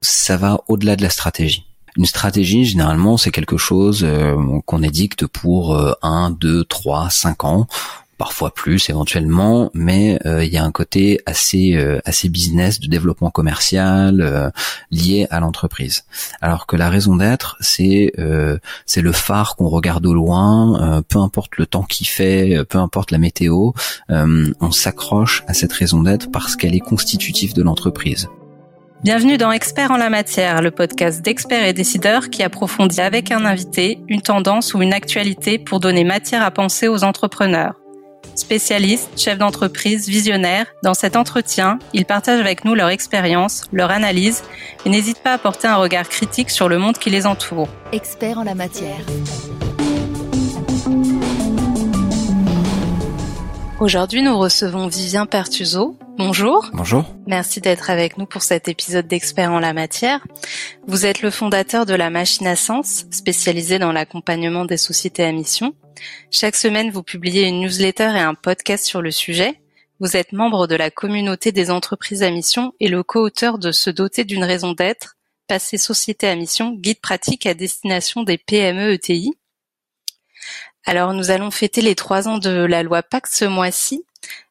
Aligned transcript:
Ça 0.00 0.36
va 0.36 0.60
au-delà 0.68 0.96
de 0.96 1.02
la 1.02 1.10
stratégie. 1.10 1.64
Une 1.96 2.06
stratégie, 2.06 2.64
généralement, 2.64 3.16
c'est 3.16 3.30
quelque 3.30 3.56
chose 3.56 4.04
euh, 4.04 4.36
qu'on 4.66 4.82
édicte 4.82 5.26
pour 5.26 5.74
euh, 5.74 5.92
un, 6.02 6.30
deux, 6.30 6.64
trois, 6.64 7.10
cinq 7.10 7.44
ans 7.44 7.66
parfois 8.18 8.50
plus 8.50 8.90
éventuellement, 8.90 9.70
mais 9.72 10.18
euh, 10.26 10.44
il 10.44 10.52
y 10.52 10.58
a 10.58 10.64
un 10.64 10.72
côté 10.72 11.20
assez 11.24 11.74
euh, 11.76 12.00
assez 12.04 12.28
business 12.28 12.80
de 12.80 12.88
développement 12.88 13.30
commercial 13.30 14.20
euh, 14.20 14.50
lié 14.90 15.26
à 15.30 15.40
l'entreprise. 15.40 16.04
Alors 16.42 16.66
que 16.66 16.76
la 16.76 16.90
raison 16.90 17.16
d'être, 17.16 17.56
c'est 17.60 18.12
c'est 18.86 19.00
le 19.00 19.12
phare 19.12 19.54
qu'on 19.56 19.68
regarde 19.68 20.04
au 20.06 20.14
loin, 20.14 21.02
peu 21.08 21.18
importe 21.18 21.56
le 21.56 21.66
temps 21.66 21.84
qu'il 21.84 22.08
fait, 22.08 22.64
peu 22.68 22.78
importe 22.78 23.12
la 23.12 23.18
météo, 23.18 23.70
on 24.08 24.70
s'accroche 24.72 25.44
à 25.46 25.54
cette 25.54 25.72
raison 25.72 26.02
d'être 26.02 26.30
parce 26.32 26.56
qu'elle 26.56 26.74
est 26.74 26.80
constitutive 26.80 27.54
de 27.54 27.62
l'entreprise. 27.62 28.28
Bienvenue 29.04 29.38
dans 29.38 29.52
Experts 29.52 29.92
en 29.92 29.96
la 29.96 30.10
matière, 30.10 30.60
le 30.60 30.72
podcast 30.72 31.22
d'experts 31.22 31.64
et 31.64 31.72
décideurs 31.72 32.30
qui 32.30 32.42
approfondit 32.42 33.00
avec 33.00 33.30
un 33.30 33.44
invité 33.44 34.00
une 34.08 34.22
tendance 34.22 34.74
ou 34.74 34.82
une 34.82 34.92
actualité 34.92 35.58
pour 35.58 35.78
donner 35.78 36.02
matière 36.02 36.42
à 36.42 36.50
penser 36.50 36.88
aux 36.88 37.04
entrepreneurs. 37.04 37.74
Spécialistes, 38.34 39.10
chefs 39.18 39.38
d'entreprise, 39.38 40.08
visionnaires, 40.08 40.66
dans 40.82 40.94
cet 40.94 41.16
entretien, 41.16 41.78
ils 41.92 42.04
partagent 42.04 42.40
avec 42.40 42.64
nous 42.64 42.74
leur 42.74 42.88
expérience, 42.88 43.64
leur 43.72 43.90
analyse 43.90 44.42
et 44.84 44.90
n'hésitent 44.90 45.22
pas 45.22 45.34
à 45.34 45.38
porter 45.38 45.68
un 45.68 45.76
regard 45.76 46.08
critique 46.08 46.50
sur 46.50 46.68
le 46.68 46.78
monde 46.78 46.98
qui 46.98 47.10
les 47.10 47.26
entoure. 47.26 47.68
Experts 47.92 48.38
en 48.38 48.44
la 48.44 48.54
matière. 48.54 49.00
Aujourd'hui, 53.80 54.22
nous 54.22 54.36
recevons 54.36 54.88
Vivien 54.88 55.24
Pertuso. 55.24 55.96
Bonjour. 56.16 56.68
Bonjour. 56.72 57.04
Merci 57.28 57.60
d'être 57.60 57.90
avec 57.90 58.18
nous 58.18 58.26
pour 58.26 58.42
cet 58.42 58.66
épisode 58.66 59.06
d'Experts 59.06 59.52
en 59.52 59.60
la 59.60 59.72
matière. 59.72 60.26
Vous 60.88 61.06
êtes 61.06 61.22
le 61.22 61.30
fondateur 61.30 61.86
de 61.86 61.94
la 61.94 62.10
Machine 62.10 62.48
à 62.48 62.56
Sens, 62.56 63.06
spécialisée 63.12 63.78
dans 63.78 63.92
l'accompagnement 63.92 64.64
des 64.64 64.78
sociétés 64.78 65.22
à 65.22 65.30
mission. 65.30 65.76
Chaque 66.32 66.56
semaine, 66.56 66.90
vous 66.90 67.04
publiez 67.04 67.46
une 67.46 67.60
newsletter 67.60 68.10
et 68.16 68.20
un 68.20 68.34
podcast 68.34 68.84
sur 68.84 69.00
le 69.00 69.12
sujet. 69.12 69.60
Vous 70.00 70.16
êtes 70.16 70.32
membre 70.32 70.66
de 70.66 70.74
la 70.74 70.90
communauté 70.90 71.52
des 71.52 71.70
entreprises 71.70 72.24
à 72.24 72.30
mission 72.32 72.72
et 72.80 72.88
le 72.88 73.04
co-auteur 73.04 73.58
de 73.58 73.70
Se 73.70 73.90
doter 73.90 74.24
d'une 74.24 74.44
raison 74.44 74.72
d'être, 74.72 75.14
Passer 75.46 75.78
société 75.78 76.28
à 76.28 76.34
mission, 76.34 76.72
guide 76.72 77.00
pratique 77.00 77.46
à 77.46 77.54
destination 77.54 78.24
des 78.24 78.38
PME 78.38 78.92
ETI. 78.92 79.38
Alors, 80.84 81.12
nous 81.12 81.30
allons 81.30 81.50
fêter 81.50 81.82
les 81.82 81.94
trois 81.94 82.28
ans 82.28 82.38
de 82.38 82.50
la 82.50 82.82
loi 82.82 83.02
Pacte 83.02 83.32
ce 83.32 83.44
mois-ci. 83.44 84.04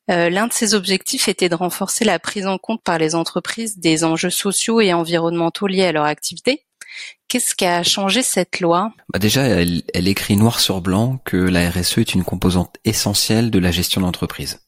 Euh, 0.10 0.30
l'un 0.30 0.48
de 0.48 0.54
ses 0.54 0.74
objectifs 0.74 1.28
était 1.28 1.50
de 1.50 1.56
renforcer 1.56 2.06
la 2.06 2.20
prise 2.20 2.48
en 2.48 2.58
compte 2.58 2.82
par 2.82 2.98
les 2.98 3.16
entreprises 3.16 3.78
des 3.78 4.04
enjeux 4.04 4.30
sociaux 4.30 4.80
et 4.80 4.94
environnementaux 4.94 5.68
liés 5.68 5.84
à 5.84 5.92
leur 5.92 6.06
activité. 6.06 6.64
Qu'est-ce 7.28 7.56
qui 7.56 7.66
a 7.66 7.84
changé 7.84 8.24
cette 8.24 8.62
loi? 8.62 8.94
Bah 9.12 9.20
Déjà, 9.20 9.44
elle, 9.44 9.84
écrit 9.94 10.38
noir 10.38 10.62
sur 10.62 10.82
blanc 10.82 11.20
que 11.26 11.36
la 11.36 11.70
RSE 11.70 11.98
est 11.98 12.14
une 12.14 12.24
composante 12.24 12.78
essentielle 12.86 13.52
de 13.52 13.60
la 13.60 13.72
gestion 13.72 14.02
d'entreprise. 14.02 14.62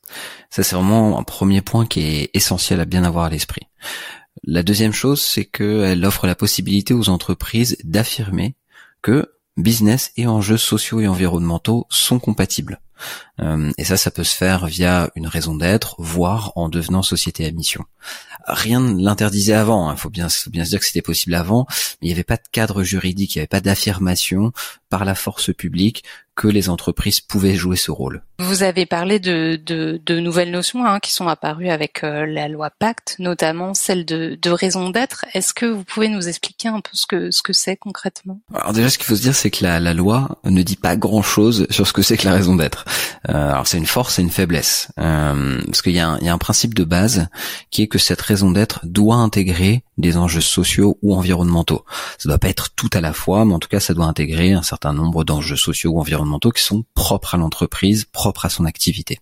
Ça, 0.50 0.64
c'est 0.64 0.76
vraiment 0.76 1.18
un 1.18 1.24
premier 1.24 1.62
point 1.62 1.86
qui 1.86 2.02
est 2.02 2.30
essentiel 2.34 2.82
à 2.82 2.86
bien 2.86 3.06
avoir 3.06 3.26
à 3.26 3.30
l'esprit. 3.30 3.68
La 4.44 4.64
deuxième 4.64 4.94
chose, 4.94 5.22
c'est 5.22 5.46
qu'elle 5.46 6.04
offre 6.04 6.28
la 6.28 6.36
possibilité 6.36 6.94
aux 6.94 7.10
entreprises 7.10 7.78
d'affirmer 7.84 8.56
que 9.02 9.32
business 9.58 10.11
et 10.16 10.28
enjeux 10.28 10.58
sociaux 10.58 11.00
et 11.00 11.08
environnementaux 11.08 11.86
sont 11.89 12.19
compatibles. 12.19 12.81
Euh, 13.42 13.72
et 13.78 13.83
ça, 13.83 13.97
ça 13.97 14.11
peut 14.11 14.23
se 14.23 14.36
faire 14.36 14.66
via 14.66 15.09
une 15.16 15.28
raison 15.28 15.55
d'être, 15.55 15.95
voire 15.97 16.52
en 16.55 16.69
devenant 16.69 17.02
société 17.02 17.45
à 17.45 17.52
mission. 17.52 17.86
Rien 18.47 18.80
ne 18.80 19.02
l'interdisait 19.02 19.53
avant. 19.53 19.89
Il 19.89 19.94
hein. 19.94 19.95
faut 19.95 20.09
bien, 20.09 20.28
bien 20.47 20.66
se 20.66 20.69
dire 20.69 20.80
que 20.80 20.86
c'était 20.86 21.02
possible 21.02 21.36
avant, 21.36 21.66
mais 21.69 22.08
il 22.08 22.08
n'y 22.08 22.14
avait 22.14 22.23
pas 22.23 22.38
de 22.38 22.47
cadre 22.52 22.84
juridique, 22.84 23.35
il 23.35 23.40
n'y 23.40 23.41
avait 23.41 23.47
pas 23.47 23.62
d'affirmation 23.62 24.51
par 24.90 25.06
la 25.06 25.16
force 25.16 25.53
publique 25.53 26.03
que 26.40 26.47
les 26.47 26.69
entreprises 26.69 27.19
pouvaient 27.19 27.56
jouer 27.56 27.75
ce 27.75 27.91
rôle. 27.91 28.24
Vous 28.40 28.63
avez 28.63 28.85
parlé 28.85 29.19
de, 29.19 29.59
de, 29.66 30.01
de 30.06 30.19
nouvelles 30.22 30.51
notions 30.51 30.85
hein, 30.85 31.01
qui 31.01 31.12
sont 31.12 31.28
apparues 31.28 31.68
avec 31.68 32.06
euh, 32.06 32.25
la 32.25 32.47
loi 32.47 32.69
Pacte, 32.69 33.18
notamment 33.19 33.74
celle 33.74 34.06
de, 34.06 34.40
de 34.41 34.50
raison 34.50 34.90
d'être. 34.90 35.25
Est-ce 35.34 35.53
que 35.53 35.66
vous 35.66 35.84
pouvez 35.84 36.07
nous 36.07 36.29
expliquer 36.29 36.69
un 36.69 36.79
peu 36.79 36.91
ce 36.94 37.06
que 37.06 37.29
ce 37.29 37.44
que 37.44 37.51
c'est 37.51 37.75
concrètement? 37.75 38.40
Alors 38.56 38.72
déjà, 38.72 38.90
ce 38.90 38.97
qu'il 38.97 39.06
faut 39.06 39.18
se 39.18 39.22
dire, 39.22 39.35
c'est 39.35 39.51
que 39.51 39.66
la, 39.66 39.81
la 39.81 39.94
loi 39.94 40.40
ne 40.45 40.63
dit 40.63 40.78
pas 40.78 40.95
grand-chose 40.95 41.68
sur 41.69 41.85
ce 41.85 41.91
que 41.91 42.01
c'est 42.01 42.16
que 42.16 42.25
la 42.25 42.35
raison 42.35 42.56
d'être. 42.56 42.85
Euh, 43.29 43.51
alors 43.51 43.67
c'est 43.67 43.77
une 43.77 43.85
force 43.85 44.19
et 44.19 44.22
une 44.22 44.29
faiblesse, 44.29 44.89
euh, 45.00 45.61
parce 45.66 45.81
qu'il 45.81 45.94
y, 45.94 46.00
a 46.00 46.17
un 46.22 46.38
principe 46.38 46.73
de 46.73 46.83
base 46.83 47.27
qui 47.72 47.83
est 47.83 47.88
que 47.88 48.00
cette 48.00 48.22
raison 48.22 48.51
d'être 48.51 48.79
doit 48.83 49.16
intégrer 49.16 49.83
des 49.97 50.17
enjeux 50.17 50.41
sociaux 50.41 50.97
ou 51.01 51.16
environnementaux. 51.16 51.85
Ça 52.17 52.29
doit 52.29 52.38
pas 52.38 52.50
être 52.50 52.69
tout 52.75 52.89
à 52.94 53.01
la 53.01 53.13
fois, 53.13 53.45
mais 53.45 53.53
en 53.53 53.59
tout 53.59 53.67
cas, 53.67 53.79
ça 53.79 53.94
doit 53.94 54.05
intégrer 54.05 54.53
un 54.53 54.63
certain 54.63 54.94
nombre 54.94 55.23
d'enjeux 55.23 55.57
sociaux 55.57 55.91
ou 55.91 56.00
environnementaux 56.00 56.51
qui 56.51 56.63
sont 56.63 56.85
propres 56.94 57.35
à 57.35 57.38
l'entreprise, 57.38 58.05
propres 58.05 58.45
à 58.45 58.50
son 58.50 58.66
activité. 58.66 59.19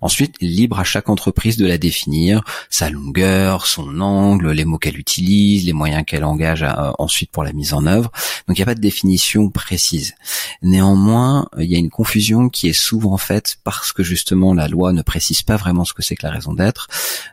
Ensuite, 0.00 0.34
libre 0.40 0.80
à 0.80 0.84
chaque 0.84 1.08
entreprise 1.08 1.56
de 1.56 1.66
la 1.66 1.78
définir, 1.78 2.42
sa 2.68 2.90
longueur, 2.90 3.66
son 3.66 4.00
angle, 4.00 4.50
les 4.50 4.64
mots 4.64 4.78
qu'elle 4.78 4.98
utilise, 4.98 5.64
les 5.64 5.72
moyens 5.72 6.04
qu'elle 6.06 6.24
engage 6.24 6.62
euh, 6.62 6.92
ensuite 6.98 7.30
pour 7.30 7.44
la 7.44 7.52
mise 7.52 7.72
en 7.72 7.86
œuvre. 7.86 8.10
Donc 8.46 8.58
il 8.58 8.60
n'y 8.60 8.64
a 8.64 8.66
pas 8.66 8.74
de 8.74 8.80
définition 8.80 9.48
précise. 9.50 10.14
Néanmoins, 10.62 11.46
il 11.58 11.66
y 11.66 11.76
a 11.76 11.78
une 11.78 11.90
confusion 11.90 12.48
qui 12.48 12.68
est 12.68 12.72
souvent 12.72 13.16
faite 13.16 13.58
parce 13.64 13.92
que 13.92 14.02
justement 14.02 14.54
la 14.54 14.68
loi 14.68 14.92
ne 14.92 15.02
précise 15.02 15.42
pas 15.42 15.56
vraiment 15.56 15.84
ce 15.84 15.94
que 15.94 16.02
c'est 16.02 16.16
que 16.16 16.26
la 16.26 16.32
raison 16.32 16.52
d'être. 16.52 16.88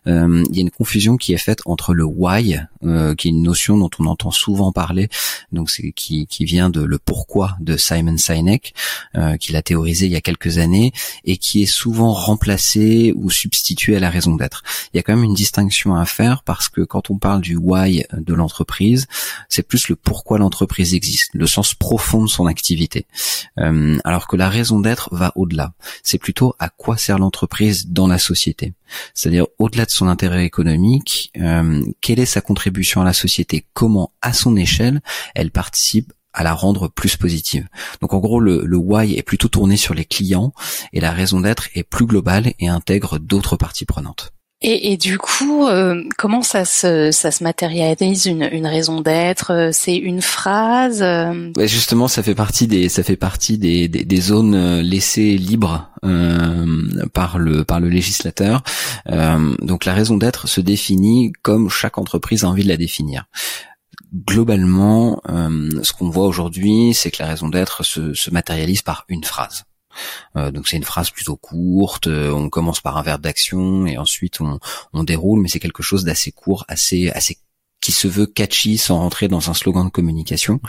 Euh, 0.07 0.43
il 0.49 0.55
y 0.55 0.59
a 0.59 0.61
une 0.61 0.71
confusion 0.71 1.17
qui 1.17 1.33
est 1.33 1.38
faite 1.38 1.59
entre 1.65 1.93
le 1.93 2.05
why, 2.05 2.59
euh, 2.83 3.15
qui 3.15 3.27
est 3.27 3.31
une 3.31 3.43
notion 3.43 3.77
dont 3.77 3.89
on 3.99 4.05
entend 4.05 4.31
souvent 4.31 4.71
parler, 4.71 5.09
donc 5.51 5.69
c'est 5.69 5.91
qui, 5.91 6.27
vient 6.41 6.69
de 6.69 6.81
le 6.81 6.97
pourquoi 6.97 7.55
de 7.59 7.77
Simon 7.77 8.17
Sinek, 8.17 8.73
euh, 9.15 9.38
qu'il 9.38 9.55
a 9.55 9.61
théorisé 9.61 10.07
il 10.07 10.11
y 10.11 10.15
a 10.15 10.21
quelques 10.21 10.57
années 10.57 10.91
et 11.23 11.38
qui 11.38 11.61
est 11.61 11.67
souvent 11.67 12.10
remplacer 12.13 13.13
ou 13.16 13.29
substituer 13.29 13.95
à 13.95 13.99
la 13.99 14.09
raison 14.09 14.35
d'être. 14.35 14.63
Il 14.94 14.97
y 14.97 14.99
a 14.99 15.03
quand 15.03 15.16
même 15.16 15.23
une 15.23 15.33
distinction 15.33 15.95
à 15.95 16.05
faire 16.05 16.44
parce 16.44 16.69
que 16.69 16.81
quand 16.81 17.09
on 17.09 17.17
parle 17.17 17.41
du 17.41 17.55
why 17.55 18.05
de 18.13 18.33
l'entreprise, 18.33 19.07
c'est 19.49 19.63
plus 19.63 19.89
le 19.89 19.95
pourquoi 19.95 20.38
l'entreprise 20.38 20.94
existe, 20.94 21.31
le 21.33 21.47
sens 21.47 21.73
profond 21.73 22.23
de 22.23 22.29
son 22.29 22.45
activité. 22.45 23.05
Euh, 23.59 23.97
alors 24.03 24.27
que 24.27 24.35
la 24.35 24.50
raison 24.50 24.79
d'être 24.79 25.09
va 25.11 25.31
au-delà. 25.35 25.73
C'est 26.03 26.17
plutôt 26.17 26.55
à 26.59 26.69
quoi 26.69 26.97
sert 26.97 27.19
l'entreprise 27.19 27.88
dans 27.88 28.07
la 28.07 28.17
société. 28.17 28.73
C'est-à-dire 29.13 29.47
au-delà 29.57 29.85
de 29.85 29.91
son 29.91 30.07
intérêt 30.07 30.45
économique, 30.45 31.31
euh, 31.39 31.81
quelle 32.01 32.19
est 32.19 32.25
sa 32.25 32.41
contribution 32.41 33.01
à 33.01 33.05
la 33.05 33.13
société, 33.13 33.66
comment 33.73 34.11
à 34.21 34.33
son 34.33 34.55
échelle 34.55 35.01
elle 35.35 35.51
participe 35.51 36.13
à 36.34 36.44
la 36.44 36.53
rendre 36.53 36.88
plus 36.88 37.18
positive. 37.18 37.68
Donc 38.02 38.14
en 38.14 38.19
gros, 38.19 38.40
le, 38.40 38.64
le 38.66 38.78
why 38.78 39.16
est 39.18 39.24
plutôt 39.24 39.47
tourné 39.47 39.78
sur 39.78 39.94
les 39.94 40.06
clients 40.06 40.53
et 40.94 41.00
la 41.00 41.12
raison 41.12 41.42
d'être 41.42 41.69
est 41.75 41.84
plus 41.84 42.06
globale 42.06 42.53
et 42.59 42.68
intègre 42.68 43.19
d'autres 43.19 43.58
parties 43.58 43.86
prenantes. 43.86 44.31
Et, 44.64 44.94
et, 44.94 44.97
du 44.97 45.18
coup, 45.18 45.66
euh, 45.66 46.03
comment 46.19 46.44
ça 46.44 46.66
se, 46.66 47.09
ça 47.12 47.31
se 47.31 47.44
matérialise 47.44 48.28
une, 48.28 48.47
une 48.52 48.68
raison 48.68 49.02
d'être 49.02 49.52
euh, 49.52 49.69
C'est 49.74 49.96
une 49.96 50.22
phrase 50.22 51.02
euh? 51.02 51.52
ouais, 51.58 51.68
Justement, 51.68 52.08
ça 52.08 52.22
fait 52.22 52.36
partie 52.36 52.68
des, 52.68 52.88
ça 52.88 53.02
fait 53.02 53.16
partie 53.16 53.58
des, 53.58 53.88
des, 53.88 54.06
des 54.06 54.22
zones 54.22 54.81
laissées 54.81 55.36
libres 55.36 55.90
euh, 56.06 57.08
par 57.12 57.40
le 57.40 57.63
par 57.63 57.80
le 57.80 57.90
législateur. 57.90 58.63
donc 59.62 59.86
la 59.86 59.94
raison 59.94 60.18
d'être 60.18 60.48
se 60.48 60.62
définit 60.62 61.31
comme 61.42 61.69
chaque 61.69 61.98
entreprise 61.98 62.44
a 62.44 62.48
envie 62.50 62.63
de 62.63 62.69
la 62.69 62.78
définir 62.78 63.25
globalement, 64.13 65.22
euh, 65.29 65.83
ce 65.83 65.94
qu'on 65.94 66.09
voit 66.09 66.25
aujourd'hui, 66.25 66.94
c'est 66.94 67.11
que 67.11 67.22
la 67.22 67.29
raison 67.29 67.49
d'être 67.49 67.83
se, 67.83 68.29
matérialise 68.31 68.81
par 68.81 69.05
une 69.07 69.23
phrase. 69.23 69.63
Euh, 70.38 70.51
donc 70.51 70.67
c'est 70.67 70.77
une 70.77 70.85
phrase 70.85 71.09
plutôt 71.09 71.35
courte, 71.35 72.07
euh, 72.07 72.31
on 72.31 72.50
commence 72.50 72.79
par 72.79 72.97
un 72.97 73.01
verbe 73.01 73.21
d'action 73.21 73.86
et 73.86 73.97
ensuite 73.97 74.39
on, 74.39 74.59
on 74.94 75.03
déroule, 75.03 75.41
mais 75.41 75.50
c'est 75.50 75.59
quelque 75.59 75.83
chose 75.83 76.06
d'assez 76.06 76.31
court, 76.31 76.63
assez 76.69 77.09
assez 77.09 77.38
qui 77.81 77.92
se 77.92 78.07
veut 78.07 78.28
catchy 78.28 78.78
sans 78.78 79.00
rentrer 79.00 79.28
dans 79.28 79.50
un 79.50 79.54
slogan 79.54 79.86
de 79.86 79.89
communication, 79.89 80.62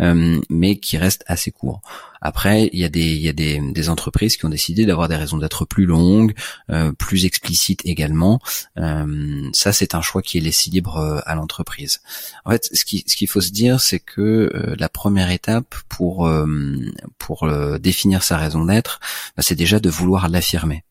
euh, 0.00 0.40
mais 0.50 0.76
qui 0.76 0.98
reste 0.98 1.24
assez 1.28 1.52
court. 1.52 1.80
Après, 2.20 2.68
il 2.72 2.80
y 2.80 2.84
a 2.84 2.88
des 2.88 3.14
y 3.14 3.28
a 3.28 3.32
des, 3.32 3.88
entreprises 3.88 4.36
qui 4.36 4.44
ont 4.46 4.48
décidé 4.48 4.84
d'avoir 4.84 5.08
des 5.08 5.14
raisons 5.14 5.38
d'être 5.38 5.64
plus 5.64 5.86
longues, 5.86 6.34
euh, 6.70 6.90
plus 6.92 7.24
explicites 7.24 7.82
également. 7.84 8.40
Euh, 8.78 9.48
ça, 9.52 9.72
c'est 9.72 9.94
un 9.94 10.00
choix 10.02 10.22
qui 10.22 10.38
est 10.38 10.40
laissé 10.40 10.70
libre 10.70 11.22
à 11.24 11.34
l'entreprise. 11.36 12.00
En 12.44 12.50
fait, 12.50 12.68
ce 12.72 12.84
qui 12.84 13.04
ce 13.06 13.14
qu'il 13.14 13.28
faut 13.28 13.40
se 13.40 13.52
dire, 13.52 13.80
c'est 13.80 14.00
que 14.00 14.50
la 14.76 14.88
première 14.88 15.30
étape 15.30 15.76
pour 15.88 16.28
pour 17.18 17.48
définir 17.78 18.24
sa 18.24 18.38
raison 18.38 18.64
d'être, 18.64 18.98
bah, 19.36 19.42
c'est 19.44 19.54
déjà 19.54 19.78
de 19.78 19.88
vouloir 19.88 20.28
l'affirmer. 20.28 20.85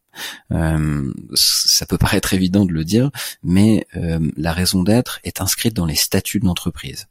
Euh, 0.51 1.11
ça 1.33 1.85
peut 1.85 1.97
paraître 1.97 2.33
évident 2.33 2.65
de 2.65 2.73
le 2.73 2.83
dire, 2.83 3.11
mais 3.43 3.85
euh, 3.95 4.19
la 4.37 4.53
raison 4.53 4.83
d'être 4.83 5.19
est 5.23 5.41
inscrite 5.41 5.73
dans 5.73 5.85
les 5.85 5.95
statuts 5.95 6.39
de 6.39 6.45
l'entreprise. 6.45 7.07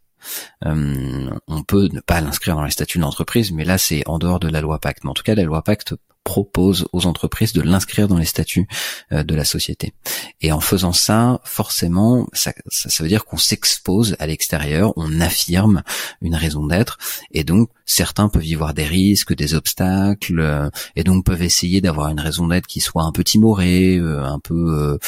Euh, 0.64 1.30
on 1.48 1.62
peut 1.62 1.88
ne 1.92 2.00
pas 2.00 2.20
l'inscrire 2.20 2.56
dans 2.56 2.64
les 2.64 2.70
statuts 2.70 2.98
de 2.98 3.02
l'entreprise, 3.02 3.52
mais 3.52 3.64
là 3.64 3.78
c'est 3.78 4.02
en 4.06 4.18
dehors 4.18 4.40
de 4.40 4.48
la 4.48 4.60
loi 4.60 4.78
Pacte. 4.78 5.04
Mais 5.04 5.10
en 5.10 5.14
tout 5.14 5.22
cas, 5.22 5.34
la 5.34 5.42
loi 5.42 5.62
Pacte 5.62 5.94
propose 6.24 6.86
aux 6.92 7.06
entreprises 7.06 7.52
de 7.52 7.62
l'inscrire 7.62 8.08
dans 8.08 8.16
les 8.16 8.24
statuts 8.24 8.66
de 9.10 9.34
la 9.34 9.44
société. 9.44 9.92
Et 10.40 10.52
en 10.52 10.60
faisant 10.60 10.92
ça, 10.92 11.40
forcément, 11.44 12.26
ça, 12.32 12.52
ça 12.68 13.02
veut 13.02 13.08
dire 13.08 13.24
qu'on 13.24 13.36
s'expose 13.36 14.16
à 14.18 14.26
l'extérieur, 14.26 14.92
on 14.96 15.20
affirme 15.20 15.82
une 16.22 16.34
raison 16.34 16.66
d'être, 16.66 16.98
et 17.30 17.44
donc 17.44 17.68
certains 17.84 18.28
peuvent 18.28 18.46
y 18.46 18.54
voir 18.54 18.72
des 18.74 18.84
risques, 18.84 19.34
des 19.34 19.54
obstacles, 19.54 20.70
et 20.96 21.04
donc 21.04 21.24
peuvent 21.24 21.42
essayer 21.42 21.80
d'avoir 21.80 22.08
une 22.08 22.20
raison 22.20 22.48
d'être 22.48 22.66
qui 22.66 22.80
soit 22.80 23.02
un 23.02 23.12
peu 23.12 23.22
timorée, 23.22 23.98
un 23.98 24.40
peu, 24.40 24.98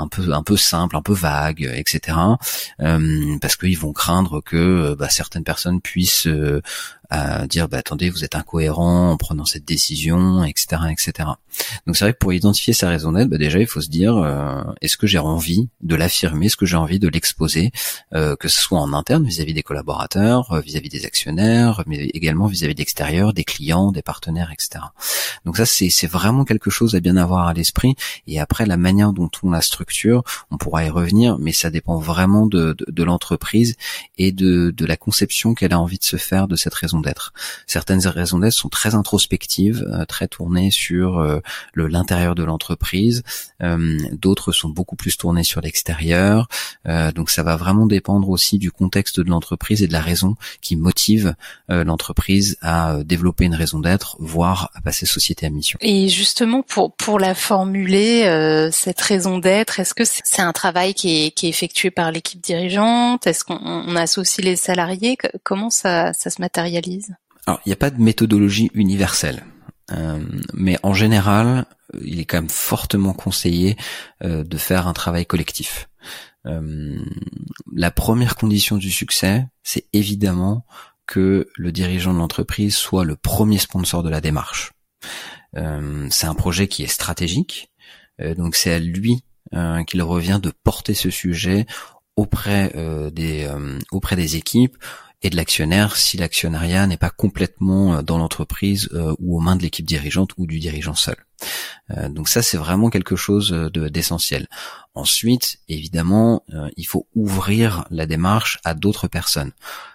un 0.00 0.08
peu, 0.08 0.32
un 0.32 0.42
peu 0.42 0.56
simple, 0.56 0.96
un 0.96 1.02
peu 1.02 1.12
vague, 1.12 1.70
etc. 1.74 2.16
parce 2.78 3.56
qu'ils 3.56 3.78
vont 3.78 3.92
craindre 3.92 4.40
que 4.40 4.94
bah, 4.98 5.08
certaines 5.08 5.44
personnes 5.44 5.80
puissent 5.80 6.28
à 7.10 7.46
dire 7.48 7.68
bah 7.68 7.78
attendez 7.78 8.08
vous 8.08 8.24
êtes 8.24 8.36
incohérent 8.36 9.10
en 9.10 9.16
prenant 9.16 9.44
cette 9.44 9.64
décision 9.64 10.44
etc 10.44 10.82
etc 10.90 11.28
donc 11.86 11.96
c'est 11.96 12.04
vrai 12.04 12.12
que 12.12 12.18
pour 12.18 12.32
identifier 12.32 12.72
sa 12.72 12.88
raison 12.88 13.12
d'être 13.12 13.28
bah 13.28 13.36
déjà 13.36 13.58
il 13.58 13.66
faut 13.66 13.80
se 13.80 13.88
dire 13.88 14.16
euh, 14.16 14.62
est-ce 14.80 14.96
que 14.96 15.08
j'ai 15.08 15.18
envie 15.18 15.68
de 15.80 15.96
l'affirmer 15.96 16.46
est-ce 16.46 16.56
que 16.56 16.66
j'ai 16.66 16.76
envie 16.76 17.00
de 17.00 17.08
l'exposer 17.08 17.72
euh, 18.14 18.36
que 18.36 18.48
ce 18.48 18.60
soit 18.60 18.78
en 18.78 18.92
interne 18.92 19.24
vis-à-vis 19.24 19.54
des 19.54 19.64
collaborateurs 19.64 20.52
euh, 20.52 20.60
vis-à-vis 20.60 20.88
des 20.88 21.04
actionnaires 21.04 21.82
mais 21.86 22.06
également 22.14 22.46
vis-à-vis 22.46 22.74
de 22.74 22.80
l'extérieur 22.80 23.32
des 23.32 23.44
clients 23.44 23.90
des 23.90 24.02
partenaires 24.02 24.52
etc 24.52 24.80
donc 25.44 25.56
ça 25.56 25.66
c'est 25.66 26.06
vraiment 26.06 26.44
quelque 26.44 26.70
chose 26.70 26.94
à 26.94 27.00
bien 27.00 27.16
avoir 27.16 27.46
à 27.46 27.54
l'esprit. 27.54 27.94
Et 28.26 28.40
après 28.40 28.66
la 28.66 28.76
manière 28.76 29.12
dont 29.12 29.30
on 29.42 29.50
la 29.50 29.62
structure 29.62 29.89
on 30.50 30.56
pourra 30.56 30.84
y 30.84 30.90
revenir 30.90 31.38
mais 31.38 31.52
ça 31.52 31.70
dépend 31.70 31.98
vraiment 31.98 32.46
de, 32.46 32.76
l'entreprise 33.02 33.76
et 34.18 34.32
de, 34.32 34.72
la 34.84 34.96
conception 34.96 35.54
qu'elle 35.54 35.72
a 35.72 35.80
envie 35.80 35.98
de 35.98 36.04
se 36.04 36.16
faire 36.16 36.48
de 36.48 36.56
cette 36.56 36.74
raison 36.74 37.00
d'être. 37.00 37.32
Certaines 37.66 38.06
raisons 38.06 38.38
d'être 38.38 38.54
sont 38.54 38.68
très 38.68 38.94
introspectives, 38.94 39.86
euh, 39.92 40.04
très 40.04 40.26
tournées 40.26 40.70
sur 40.70 41.18
euh, 41.18 41.40
l'intérieur 41.74 42.34
de 42.34 42.42
l'entreprise. 42.42 43.22
Euh, 43.62 43.98
d'autres 44.12 44.52
sont 44.52 44.68
beaucoup 44.68 44.96
plus 44.96 45.16
tournées 45.16 45.44
sur 45.44 45.60
l'extérieur. 45.60 46.48
donc 47.14 47.30
ça 47.30 47.42
va 47.42 47.56
vraiment 47.56 47.86
dépendre 47.86 48.28
aussi 48.30 48.58
du 48.58 48.70
contexte 48.70 49.20
de 49.20 49.28
l'entreprise 49.28 49.82
et 49.82 49.86
de 49.86 49.92
la 49.92 50.00
raison 50.00 50.36
qui 50.60 50.76
motive 50.76 51.34
l'entreprise 51.68 52.56
à 52.62 52.98
développer 53.04 53.44
une 53.44 53.54
raison 53.54 53.80
d'être, 53.80 54.16
voire 54.18 54.70
à 54.74 54.80
passer 54.80 55.06
société 55.06 55.46
à 55.46 55.50
mission. 55.50 55.78
Et 55.80 56.08
justement 56.08 56.62
pour 56.62 57.18
la 57.18 57.34
formuler 57.34 58.68
cette 58.72 59.00
raison 59.00 59.38
d'être, 59.38 59.69
est-ce 59.78 59.94
que 59.94 60.04
c'est 60.04 60.42
un 60.42 60.52
travail 60.52 60.94
qui 60.94 61.24
est, 61.26 61.44
effectué 61.44 61.90
par 61.90 62.10
l'équipe 62.10 62.40
dirigeante? 62.40 63.26
Est-ce 63.26 63.44
qu'on 63.44 63.94
associe 63.96 64.44
les 64.44 64.56
salariés? 64.56 65.16
Comment 65.44 65.70
ça, 65.70 66.12
ça 66.12 66.30
se 66.30 66.40
matérialise? 66.40 67.14
Alors, 67.46 67.60
il 67.64 67.68
n'y 67.68 67.72
a 67.72 67.76
pas 67.76 67.90
de 67.90 68.00
méthodologie 68.00 68.70
universelle. 68.74 69.44
Euh, 69.92 70.20
mais 70.52 70.78
en 70.82 70.94
général, 70.94 71.66
il 72.02 72.20
est 72.20 72.24
quand 72.24 72.38
même 72.38 72.48
fortement 72.48 73.12
conseillé 73.12 73.76
euh, 74.22 74.44
de 74.44 74.56
faire 74.56 74.86
un 74.86 74.92
travail 74.92 75.26
collectif. 75.26 75.88
Euh, 76.46 76.98
la 77.74 77.90
première 77.90 78.36
condition 78.36 78.76
du 78.76 78.90
succès, 78.90 79.46
c'est 79.62 79.86
évidemment 79.92 80.64
que 81.06 81.48
le 81.56 81.72
dirigeant 81.72 82.14
de 82.14 82.18
l'entreprise 82.18 82.76
soit 82.76 83.04
le 83.04 83.16
premier 83.16 83.58
sponsor 83.58 84.02
de 84.02 84.10
la 84.10 84.20
démarche. 84.20 84.72
c'est 85.54 86.26
un 86.26 86.34
projet 86.34 86.68
qui 86.68 86.84
est 86.84 86.86
stratégique, 86.86 87.72
donc 88.36 88.54
c'est 88.54 88.72
à 88.72 88.78
lui 88.78 89.24
qu'il 89.86 90.02
revient 90.02 90.40
de 90.42 90.52
porter 90.62 90.94
ce 90.94 91.10
sujet 91.10 91.66
auprès 92.16 92.72
des 93.12 93.48
auprès 93.90 94.16
des 94.16 94.36
équipes 94.36 94.76
et 95.22 95.30
de 95.30 95.36
l'actionnaire 95.36 95.96
si 95.96 96.16
l'actionnariat 96.16 96.86
n'est 96.86 96.96
pas 96.96 97.10
complètement 97.10 97.94
euh, 97.94 98.02
dans 98.02 98.18
l'entreprise 98.18 98.88
euh, 98.92 99.14
ou 99.18 99.36
aux 99.36 99.40
mains 99.40 99.56
de 99.56 99.62
l'équipe 99.62 99.86
dirigeante 99.86 100.30
ou 100.36 100.46
du 100.46 100.58
dirigeant 100.58 100.94
seul. 100.94 101.16
Euh, 101.90 102.08
donc 102.08 102.28
ça 102.28 102.42
c'est 102.42 102.56
vraiment 102.56 102.90
quelque 102.90 103.16
chose 103.16 103.50
d'essentiel. 103.72 104.48
Ensuite, 104.94 105.58
évidemment, 105.68 106.44
il 106.76 106.84
faut 106.84 107.06
ouvrir 107.14 107.84
la 107.90 108.06
démarche 108.06 108.58
à 108.64 108.74
d'autres 108.74 109.06
personnes. 109.06 109.52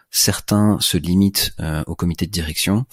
Certains 0.09 0.77
se 0.79 0.97
limitent 0.97 1.53
au 1.85 1.95
comité 1.95 2.25
de 2.25 2.31
direction, 2.31 2.85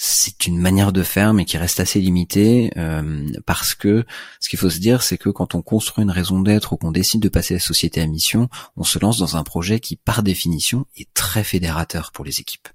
c'est 0.00 0.46
une 0.46 0.58
manière 0.58 0.92
de 0.92 1.02
faire, 1.02 1.34
mais 1.34 1.44
qui 1.44 1.58
reste 1.58 1.80
assez 1.80 2.00
limitée, 2.00 2.70
euh, 2.76 3.26
parce 3.46 3.74
que 3.74 4.06
ce 4.38 4.48
qu'il 4.48 4.56
faut 4.56 4.70
se 4.70 4.78
dire, 4.78 5.02
c'est 5.02 5.18
que 5.18 5.28
quand 5.28 5.56
on 5.56 5.60
construit 5.60 6.04
une 6.04 6.12
raison 6.12 6.38
d'être 6.38 6.72
ou 6.72 6.76
qu'on 6.76 6.92
décide 6.92 7.20
de 7.20 7.28
passer 7.28 7.54
la 7.54 7.60
société 7.60 8.00
à 8.00 8.06
mission, 8.06 8.48
on 8.76 8.84
se 8.84 9.00
lance 9.00 9.18
dans 9.18 9.36
un 9.36 9.42
projet 9.42 9.80
qui, 9.80 9.96
par 9.96 10.22
définition, 10.22 10.86
est 10.96 11.12
très 11.14 11.42
fédérateur 11.42 12.12
pour 12.12 12.24
les 12.24 12.38
équipes. 12.38 12.68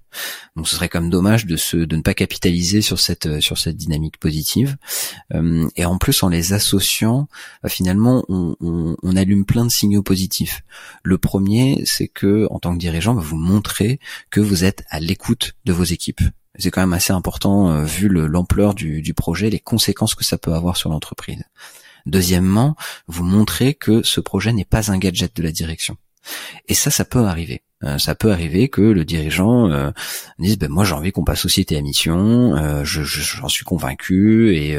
Donc, 0.54 0.68
ce 0.68 0.76
serait 0.76 0.90
comme 0.90 1.08
dommage 1.08 1.46
de 1.46 1.56
ne 1.96 2.02
pas 2.02 2.12
capitaliser 2.12 2.82
sur 2.82 3.00
cette 3.00 3.40
sur 3.40 3.56
cette 3.56 3.78
dynamique 3.78 4.18
positive. 4.18 4.76
Euh, 5.32 5.66
et 5.76 5.86
en 5.86 5.96
plus, 5.96 6.22
en 6.22 6.28
les 6.28 6.52
associant, 6.52 7.26
finalement, 7.66 8.22
on, 8.28 8.54
on, 8.60 9.16
allume 9.16 9.46
plein 9.46 9.64
de 9.64 9.70
signaux 9.70 10.02
positifs. 10.02 10.62
Le 11.02 11.16
premier, 11.16 11.84
c'est 11.86 12.08
que 12.08 12.46
en 12.50 12.58
tant 12.58 12.74
que 12.74 12.78
dirigeant, 12.78 13.14
vous 13.14 13.36
montrez 13.36 13.98
que 14.28 14.40
vous 14.40 14.64
êtes 14.64 14.84
à 14.90 15.00
l'écoute 15.00 15.54
de 15.64 15.72
vos 15.72 15.84
équipes 15.84 16.20
c'est 16.58 16.70
quand 16.70 16.80
même 16.80 16.92
assez 16.92 17.12
important 17.12 17.70
euh, 17.70 17.84
vu 17.84 18.08
l'ampleur 18.08 18.74
du, 18.74 19.14
projet, 19.14 19.50
les 19.50 19.60
conséquences 19.60 20.14
que 20.14 20.24
ça 20.24 20.38
peut 20.38 20.54
avoir 20.54 20.76
sur 20.76 20.90
l'entreprise. 20.90 21.42
Deuxièmement, 22.06 22.76
vous 23.06 23.24
montrez 23.24 23.74
que 23.74 24.02
ce 24.02 24.20
projet 24.20 24.52
n'est 24.52 24.64
pas 24.64 24.92
un 24.92 24.98
gadget 24.98 25.34
de 25.36 25.42
la 25.42 25.52
direction. 25.52 25.96
Et 26.68 26.74
ça, 26.74 26.90
ça 26.90 27.04
peut 27.04 27.24
arriver. 27.24 27.62
Euh, 27.84 27.98
ça 27.98 28.14
peut 28.14 28.32
arriver 28.32 28.68
que 28.68 28.80
le 28.80 29.04
dirigeant 29.04 29.70
euh, 29.70 29.90
dise 30.38 30.56
ben 30.56 30.70
moi 30.70 30.84
j'ai 30.84 30.94
envie 30.94 31.12
qu'on 31.12 31.24
passe 31.24 31.40
société 31.40 31.76
à 31.76 31.82
mission, 31.82 32.56
euh, 32.56 32.82
j'en 32.84 33.48
suis 33.48 33.64
convaincu 33.64 34.56
et, 34.56 34.76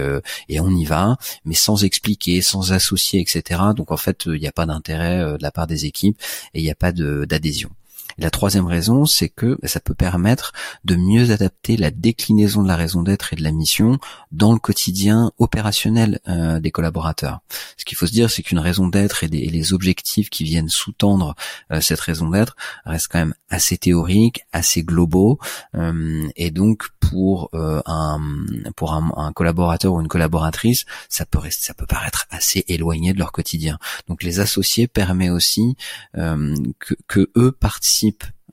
et 0.49 0.59
on 0.59 0.69
y 0.69 0.85
va, 0.85 1.17
mais 1.43 1.53
sans 1.53 1.83
expliquer, 1.83 2.41
sans 2.41 2.71
associer, 2.71 3.21
etc. 3.21 3.61
Donc 3.75 3.91
en 3.91 3.97
fait 3.97 4.23
il 4.25 4.39
n'y 4.39 4.47
a 4.47 4.51
pas 4.51 4.65
d'intérêt 4.65 5.37
de 5.37 5.43
la 5.43 5.51
part 5.51 5.67
des 5.67 5.85
équipes 5.85 6.19
et 6.53 6.61
il 6.61 6.63
n'y 6.63 6.71
a 6.71 6.75
pas 6.75 6.91
d'adhésion 6.91 7.69
la 8.17 8.29
troisième 8.29 8.65
raison, 8.65 9.05
c'est 9.05 9.27
que 9.29 9.57
ça 9.63 9.79
peut 9.81 9.93
permettre 9.93 10.53
de 10.85 10.95
mieux 10.95 11.31
adapter 11.31 11.75
la 11.75 11.91
déclinaison 11.91 12.63
de 12.63 12.67
la 12.67 12.77
raison 12.77 13.03
d'être 13.03 13.33
et 13.33 13.35
de 13.35 13.43
la 13.43 13.51
mission 13.51 13.99
dans 14.31 14.53
le 14.53 14.59
quotidien 14.59 15.31
opérationnel 15.37 16.19
euh, 16.27 16.59
des 16.59 16.71
collaborateurs. 16.71 17.39
Ce 17.77 17.83
qu'il 17.83 17.97
faut 17.97 18.07
se 18.07 18.13
dire, 18.13 18.29
c'est 18.29 18.41
qu'une 18.41 18.59
raison 18.59 18.87
d'être 18.87 19.23
et, 19.23 19.27
les 19.27 19.73
objectifs 19.73 20.29
qui 20.29 20.43
viennent 20.45 20.69
sous-tendre 20.69 21.35
euh, 21.71 21.81
cette 21.81 21.99
raison 21.99 22.29
d'être 22.29 22.55
restent 22.85 23.09
quand 23.09 23.19
même 23.19 23.35
assez 23.49 23.77
théoriques, 23.77 24.45
assez 24.53 24.83
globaux, 24.83 25.39
euh, 25.75 26.27
et 26.35 26.51
donc 26.51 26.87
pour 26.99 27.49
un 27.53 29.31
collaborateur 29.33 29.93
ou 29.93 30.01
une 30.01 30.07
collaboratrice, 30.07 30.85
ça 31.07 31.25
peut 31.25 31.37
rester, 31.37 31.67
ça 31.67 31.73
peut 31.73 31.85
paraître 31.85 32.25
assez 32.29 32.65
éloigné 32.67 33.13
de 33.13 33.19
leur 33.19 33.31
quotidien. 33.31 33.77
Donc 34.07 34.23
les 34.23 34.39
associés 34.39 34.87
permet 34.87 35.29
aussi 35.29 35.77
que, 36.15 36.95
que 37.07 37.29
eux 37.37 37.51
participent 37.51 37.94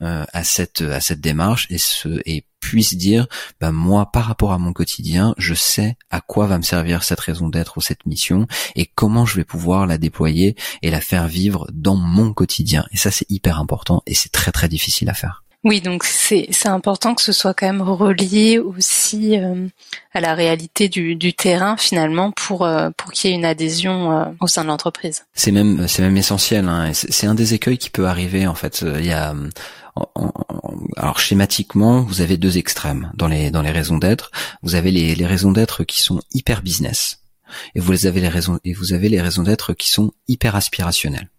euh, 0.01 0.25
à 0.33 0.43
cette 0.43 0.81
à 0.81 0.99
cette 0.99 1.21
démarche 1.21 1.67
et 1.69 1.77
et 2.25 2.45
puisse 2.59 2.95
dire 2.95 3.27
ben 3.61 3.71
moi 3.71 4.11
par 4.11 4.25
rapport 4.25 4.51
à 4.51 4.57
mon 4.57 4.73
quotidien 4.73 5.35
je 5.37 5.53
sais 5.53 5.97
à 6.09 6.21
quoi 6.21 6.47
va 6.47 6.57
me 6.57 6.63
servir 6.63 7.03
cette 7.03 7.19
raison 7.19 7.49
d'être 7.49 7.77
ou 7.77 7.81
cette 7.81 8.05
mission 8.05 8.47
et 8.75 8.85
comment 8.85 9.25
je 9.25 9.35
vais 9.35 9.43
pouvoir 9.43 9.85
la 9.85 9.97
déployer 9.97 10.55
et 10.81 10.89
la 10.89 11.01
faire 11.01 11.27
vivre 11.27 11.67
dans 11.71 11.95
mon 11.95 12.33
quotidien. 12.33 12.85
Et 12.91 12.97
ça 12.97 13.11
c'est 13.11 13.29
hyper 13.29 13.59
important 13.59 14.01
et 14.07 14.13
c'est 14.13 14.31
très 14.31 14.51
très 14.51 14.67
difficile 14.67 15.09
à 15.09 15.13
faire 15.13 15.43
oui, 15.63 15.79
donc 15.81 16.03
c'est 16.03 16.49
important 16.65 17.15
que 17.15 17.21
ce 17.21 17.31
soit 17.31 17.53
quand 17.53 17.65
même 17.65 17.81
relié 17.81 18.59
aussi 18.59 19.37
euh, 19.37 19.67
à 20.13 20.19
la 20.19 20.35
réalité 20.35 20.89
du, 20.89 21.33
terrain 21.33 21.77
finalement 21.77 22.31
pour 22.31 22.65
euh, 22.65 22.89
pour 22.97 23.11
qu'il 23.11 23.29
y 23.29 23.33
ait 23.33 23.37
une 23.37 23.45
adhésion 23.45 24.35
au 24.39 24.47
sein 24.47 24.63
de 24.63 24.67
l'entreprise. 24.67 25.25
C'est 25.33 25.51
même 25.51 25.87
c'est 25.87 26.01
même 26.01 26.17
essentiel. 26.17 26.67
Hein, 26.67 26.91
c'est 26.93 27.27
un 27.27 27.35
des 27.35 27.53
écueils 27.53 27.77
qui 27.77 27.89
peut 27.89 28.07
arriver 28.07 28.45
en 28.45 28.55
fait. 28.55 28.83
Il 28.83 29.05
y 29.05 29.13
a 29.13 29.33
alors 30.97 31.19
schématiquement, 31.19 32.01
vous 32.01 32.21
avez 32.21 32.37
deux 32.37 32.57
extrêmes 32.57 33.11
dans 33.15 33.27
les 33.27 33.51
dans 33.51 33.61
les 33.61 33.71
raisons 33.71 33.97
d'être. 33.97 34.31
Vous 34.63 34.75
avez 34.75 34.91
les, 34.91 35.15
les 35.15 35.25
raisons 35.25 35.51
d'être 35.51 35.83
qui 35.83 36.01
sont 36.01 36.19
hyper 36.33 36.61
business, 36.61 37.23
et 37.75 37.79
vous 37.79 38.05
avez 38.05 38.21
les 38.21 38.29
raisons 38.29 38.59
et 38.63 38.73
vous 38.73 38.93
avez 38.93 39.09
les 39.09 39.21
raisons 39.21 39.43
d'être 39.43 39.73
qui 39.73 39.89
sont 39.89 40.11
hyper 40.27 40.55
aspirationnelles. 40.55 41.29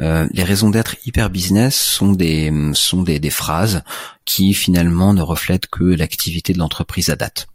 Euh, 0.00 0.28
les 0.32 0.44
raisons 0.44 0.70
d'être 0.70 0.96
hyper 1.06 1.30
business 1.30 1.74
sont 1.74 2.12
des 2.12 2.52
sont 2.74 3.02
des, 3.02 3.30
phrases 3.30 3.82
qui 4.24 4.52
finalement 4.52 5.14
ne 5.14 5.22
reflètent 5.22 5.68
que 5.68 5.84
l'activité 5.84 6.52
de 6.52 6.58
l'entreprise 6.58 7.08
à 7.10 7.16
date. 7.16 7.46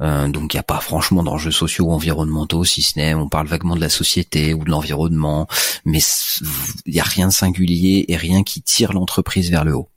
Euh, 0.00 0.28
donc 0.28 0.52
il 0.52 0.56
n'y 0.56 0.60
a 0.60 0.64
pas 0.64 0.80
franchement 0.80 1.22
d'enjeux 1.22 1.50
sociaux 1.50 1.86
ou 1.86 1.92
environnementaux, 1.92 2.64
si 2.64 2.82
ce 2.82 2.98
n'est 2.98 3.14
on 3.14 3.28
parle 3.28 3.46
vaguement 3.46 3.76
de 3.76 3.80
la 3.80 3.88
société 3.88 4.54
ou 4.54 4.64
de 4.64 4.70
l'environnement, 4.70 5.48
mais 5.84 6.00
il 6.86 6.94
n'y 6.94 7.00
a 7.00 7.04
rien 7.04 7.28
de 7.28 7.32
singulier 7.32 8.04
et 8.08 8.16
rien 8.16 8.42
qui 8.42 8.62
tire 8.62 8.92
l'entreprise 8.92 9.50
vers 9.50 9.64
le 9.64 9.76
haut. 9.76 9.88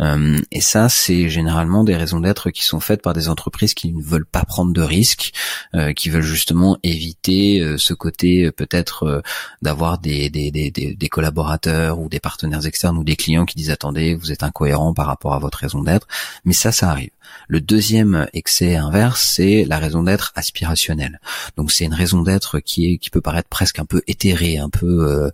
Euh, 0.00 0.38
et 0.50 0.60
ça, 0.60 0.88
c'est 0.88 1.28
généralement 1.28 1.84
des 1.84 1.96
raisons 1.96 2.20
d'être 2.20 2.50
qui 2.50 2.64
sont 2.64 2.80
faites 2.80 3.02
par 3.02 3.12
des 3.12 3.28
entreprises 3.28 3.74
qui 3.74 3.92
ne 3.92 4.02
veulent 4.02 4.26
pas 4.26 4.44
prendre 4.44 4.72
de 4.72 4.82
risques, 4.82 5.32
euh, 5.74 5.92
qui 5.92 6.10
veulent 6.10 6.22
justement 6.22 6.78
éviter 6.82 7.60
euh, 7.60 7.78
ce 7.78 7.94
côté 7.94 8.50
peut-être 8.52 9.22
d'avoir 9.62 9.98
des, 9.98 10.30
des, 10.30 11.08
collaborateurs 11.08 11.98
ou 11.98 12.08
des 12.08 12.20
partenaires 12.20 12.66
externes 12.66 12.98
ou 12.98 13.04
des 13.04 13.16
clients 13.16 13.46
qui 13.46 13.56
disent 13.56 13.70
attendez, 13.70 14.14
vous 14.14 14.32
êtes 14.32 14.42
incohérent 14.42 14.94
par 14.94 15.06
rapport 15.06 15.34
à 15.34 15.38
votre 15.38 15.58
raison 15.58 15.82
d'être. 15.82 16.06
Mais 16.44 16.52
ça, 16.52 16.72
ça 16.72 16.90
arrive. 16.90 17.10
Le 17.48 17.60
deuxième 17.60 18.26
excès 18.32 18.76
inverse, 18.76 19.32
c'est 19.36 19.64
la 19.64 19.78
raison 19.78 20.02
d'être 20.02 20.32
aspirationnelle. 20.34 21.20
Donc 21.56 21.72
c'est 21.72 21.84
une 21.84 21.94
raison 21.94 22.22
d'être 22.22 22.60
qui 22.60 22.98
peut 23.10 23.20
paraître 23.20 23.48
presque 23.48 23.78
un 23.78 23.84
peu 23.84 24.02
éthérée, 24.06 24.58
un 24.58 24.68
peu 24.70 24.86
euh, 24.86 25.30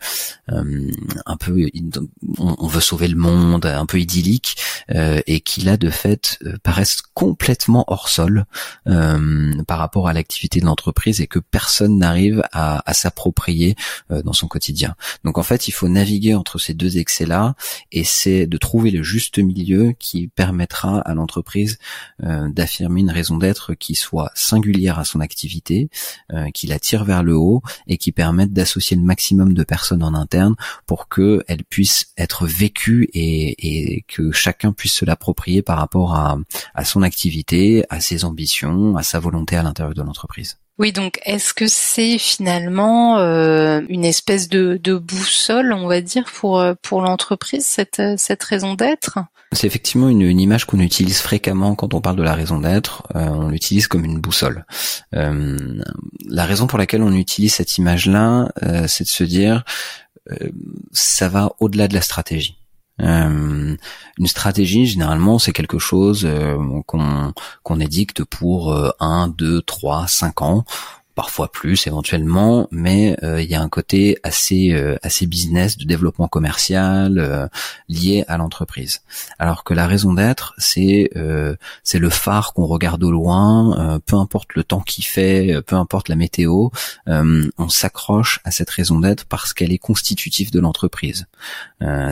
euh, 0.52 0.90
un 1.26 1.36
peu 1.36 1.68
on, 2.38 2.66
veut 2.66 2.80
sauver 2.80 3.08
le 3.08 3.16
monde, 3.16 3.66
un 3.66 3.86
peu 3.86 3.98
idyllique 3.98 4.56
euh, 4.90 5.20
et 5.26 5.40
qui 5.40 5.62
là 5.62 5.76
de 5.76 5.90
fait 5.90 6.38
paraissent 6.62 7.02
complètement 7.14 7.84
hors 7.88 8.08
sol 8.08 8.44
par 8.84 9.78
rapport 9.78 10.08
à 10.08 10.12
l'activité 10.12 10.60
de 10.60 10.66
l'entreprise 10.66 11.20
et 11.20 11.26
que 11.26 11.38
personne 11.38 11.98
n'arrive 11.98 12.42
à, 12.52 12.88
à 12.88 12.94
s'approprier 12.94 13.76
dans 14.10 14.32
son 14.32 14.48
quotidien. 14.48 14.94
Donc 15.24 15.38
en 15.38 15.42
fait, 15.42 15.68
il 15.68 15.72
faut 15.72 15.88
naviguer 15.88 16.34
entre 16.34 16.58
ces 16.58 16.74
deux 16.74 16.98
excès 16.98 17.26
là 17.26 17.54
et 17.92 18.04
c'est 18.04 18.46
de 18.46 18.56
trouver 18.56 18.90
le 18.90 19.02
juste 19.02 19.38
milieu 19.38 19.92
qui 19.98 20.28
permettra 20.28 21.00
à 21.00 21.14
l'entreprise 21.14 21.78
euh, 22.22 22.48
d'affirmer 22.50 23.00
une 23.00 23.10
raison 23.10 23.36
d'être 23.38 23.74
qui 23.74 23.94
soit 23.94 24.30
singulière 24.34 24.98
à 24.98 25.04
son 25.04 25.20
activité, 25.20 25.88
euh, 26.32 26.50
qui 26.50 26.66
la 26.66 26.78
tire 26.78 27.04
vers 27.04 27.22
le 27.22 27.36
haut 27.36 27.62
et 27.86 27.98
qui 27.98 28.12
permette 28.12 28.52
d'associer 28.52 28.96
le 28.96 29.02
maximum 29.02 29.54
de 29.54 29.64
personnes 29.64 30.02
en 30.02 30.14
interne 30.14 30.54
pour 30.86 31.08
que 31.08 31.42
elle 31.48 31.64
puisse 31.64 32.12
être 32.16 32.46
vécue 32.46 33.08
et, 33.14 34.04
que 34.08 34.32
chacun 34.32 34.72
puisse 34.72 34.94
se 34.94 35.04
l'approprier 35.04 35.62
par 35.62 35.78
rapport 35.78 36.14
à 36.14 36.84
son 36.84 37.02
activité, 37.02 37.84
à 37.90 38.00
ses 38.00 38.24
ambitions, 38.24 38.96
à 38.96 39.02
sa 39.02 39.18
volonté 39.18 39.56
à 39.56 39.62
l'intérieur 39.62 39.94
de 39.94 40.02
l'entreprise. 40.02 40.58
Oui, 40.78 40.92
donc 40.92 41.20
est-ce 41.24 41.54
que 41.54 41.68
c'est 41.68 42.18
finalement 42.18 43.18
euh, 43.18 43.80
une 43.88 44.04
espèce 44.04 44.48
de, 44.48 44.78
boussole, 44.98 45.72
on 45.72 45.86
va 45.86 46.00
dire, 46.00 46.24
pour 46.24 46.58
euh, 46.58 46.74
pour 46.82 47.00
l'entreprise 47.00 47.64
cette 47.64 48.02
cette 48.16 48.42
raison 48.42 48.74
d'être? 48.74 49.18
C'est 49.52 49.68
effectivement 49.68 50.08
une, 50.08 50.40
image 50.40 50.64
qu'on 50.64 50.80
utilise 50.80 51.20
fréquemment 51.20 51.76
quand 51.76 51.94
on 51.94 52.00
parle 52.00 52.16
de 52.16 52.24
la 52.24 52.34
raison 52.34 52.58
d'être. 52.58 53.04
Euh, 53.14 53.28
on 53.28 53.48
l'utilise 53.50 53.86
comme 53.86 54.04
une 54.04 54.20
boussole. 54.20 54.66
la 55.12 56.44
raison 56.44 56.66
pour 56.66 56.78
laquelle 56.78 57.02
on 57.02 57.12
utilise 57.12 57.54
cette 57.54 57.78
image-là, 57.78 58.48
c'est 58.88 59.04
de 59.04 59.08
se 59.08 59.22
dire 59.22 59.62
ça 60.92 61.28
va 61.28 61.52
au-delà 61.60 61.86
de 61.86 61.94
la 61.94 62.00
stratégie. 62.00 62.63
Euh, 63.00 63.76
une 64.18 64.26
stratégie, 64.26 64.86
généralement, 64.86 65.38
c'est 65.38 65.52
quelque 65.52 65.78
chose 65.78 66.24
euh, 66.24 66.56
qu'on 66.86 67.32
qu'on 67.62 67.80
édicte 67.80 68.24
pour 68.24 68.72
euh, 68.72 68.90
un, 69.00 69.28
deux, 69.28 69.62
trois, 69.62 70.06
cinq 70.06 70.42
ans 70.42 70.64
parfois 71.14 71.50
plus 71.50 71.86
éventuellement, 71.86 72.68
mais 72.70 73.16
euh, 73.22 73.40
il 73.40 73.48
y 73.48 73.54
a 73.54 73.60
un 73.60 73.68
côté 73.68 74.18
assez 74.22 74.72
euh, 74.72 74.96
assez 75.02 75.26
business 75.26 75.76
de 75.76 75.84
développement 75.84 76.28
commercial 76.28 77.18
euh, 77.18 77.46
lié 77.88 78.24
à 78.26 78.36
l'entreprise. 78.36 79.02
Alors 79.38 79.64
que 79.64 79.74
la 79.74 79.86
raison 79.86 80.14
d'être, 80.14 80.54
c'est 80.58 81.10
c'est 81.82 81.98
le 81.98 82.10
phare 82.10 82.52
qu'on 82.54 82.66
regarde 82.66 83.02
au 83.04 83.10
loin, 83.10 84.00
peu 84.06 84.16
importe 84.16 84.54
le 84.54 84.64
temps 84.64 84.80
qu'il 84.80 85.04
fait, 85.04 85.60
peu 85.66 85.76
importe 85.76 86.08
la 86.08 86.16
météo, 86.16 86.68
on 87.06 87.68
s'accroche 87.68 88.40
à 88.44 88.50
cette 88.50 88.70
raison 88.70 89.00
d'être 89.00 89.24
parce 89.26 89.52
qu'elle 89.52 89.72
est 89.72 89.78
constitutive 89.78 90.50
de 90.50 90.60
l'entreprise. 90.60 91.26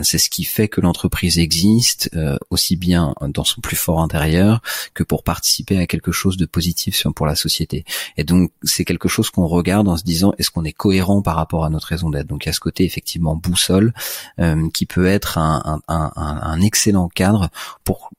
c'est 0.03 0.17
ce 0.17 0.29
qui 0.29 0.43
fait 0.43 0.67
que 0.67 0.81
l'entreprise 0.81 1.39
existe 1.39 2.09
aussi 2.49 2.75
bien 2.75 3.15
dans 3.21 3.43
son 3.43 3.61
plus 3.61 3.75
fort 3.75 4.01
intérieur 4.01 4.61
que 4.93 5.03
pour 5.03 5.23
participer 5.23 5.79
à 5.79 5.87
quelque 5.87 6.11
chose 6.11 6.37
de 6.37 6.45
positif 6.45 7.07
pour 7.15 7.25
la 7.25 7.35
société. 7.35 7.85
Et 8.17 8.23
donc 8.23 8.51
c'est 8.63 8.85
quelque 8.93 9.09
chose 9.09 9.31
qu'on 9.31 9.47
regarde 9.47 9.87
en 9.87 9.97
se 9.97 10.03
disant 10.03 10.33
est-ce 10.37 10.51
qu'on 10.51 10.63
est 10.63 10.71
cohérent 10.71 11.23
par 11.23 11.35
rapport 11.35 11.65
à 11.65 11.69
notre 11.69 11.87
raison 11.87 12.11
d'être? 12.11 12.27
Donc 12.27 12.45
il 12.45 12.49
y 12.49 12.51
a 12.51 12.53
ce 12.53 12.59
côté 12.59 12.85
effectivement 12.85 13.35
boussole 13.35 13.91
euh, 14.39 14.69
qui 14.71 14.85
peut 14.85 15.07
être 15.07 15.39
un, 15.39 16.61
excellent 16.61 17.09
cadre 17.09 17.49
pour 17.83 18.11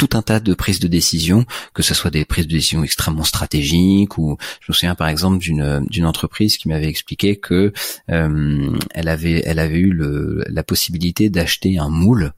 tout 0.00 0.16
un 0.16 0.22
tas 0.22 0.40
de 0.40 0.54
prises 0.54 0.80
de 0.80 0.88
décision, 0.88 1.44
que 1.74 1.82
ce 1.82 1.92
soit 1.92 2.10
des 2.10 2.24
prises 2.24 2.46
de 2.46 2.52
décision 2.52 2.82
extrêmement 2.82 3.22
stratégiques 3.22 4.16
ou 4.16 4.38
je 4.62 4.72
me 4.72 4.74
souviens 4.74 4.94
par 4.94 5.08
exemple 5.08 5.36
d'une 5.36 5.84
d'une 5.90 6.06
entreprise 6.06 6.56
qui 6.56 6.68
m'avait 6.68 6.88
expliqué 6.88 7.36
que 7.36 7.74
euh, 8.08 8.76
elle 8.94 9.08
avait 9.08 9.42
elle 9.44 9.58
avait 9.58 9.78
eu 9.78 9.92
le, 9.92 10.42
la 10.48 10.62
possibilité 10.62 11.28
d'acheter 11.28 11.76
un 11.76 11.90
moule 11.90 12.32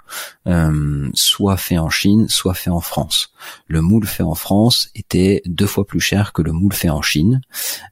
euh, 0.48 1.08
soit 1.14 1.56
fait 1.56 1.78
en 1.78 1.88
Chine, 1.88 2.28
soit 2.28 2.54
fait 2.54 2.70
en 2.70 2.80
France. 2.80 3.32
Le 3.68 3.80
moule 3.80 4.06
fait 4.06 4.24
en 4.24 4.34
France 4.34 4.90
était 4.96 5.40
deux 5.46 5.66
fois 5.66 5.86
plus 5.86 6.00
cher 6.00 6.32
que 6.32 6.42
le 6.42 6.50
moule 6.50 6.72
fait 6.72 6.90
en 6.90 7.00
Chine 7.00 7.42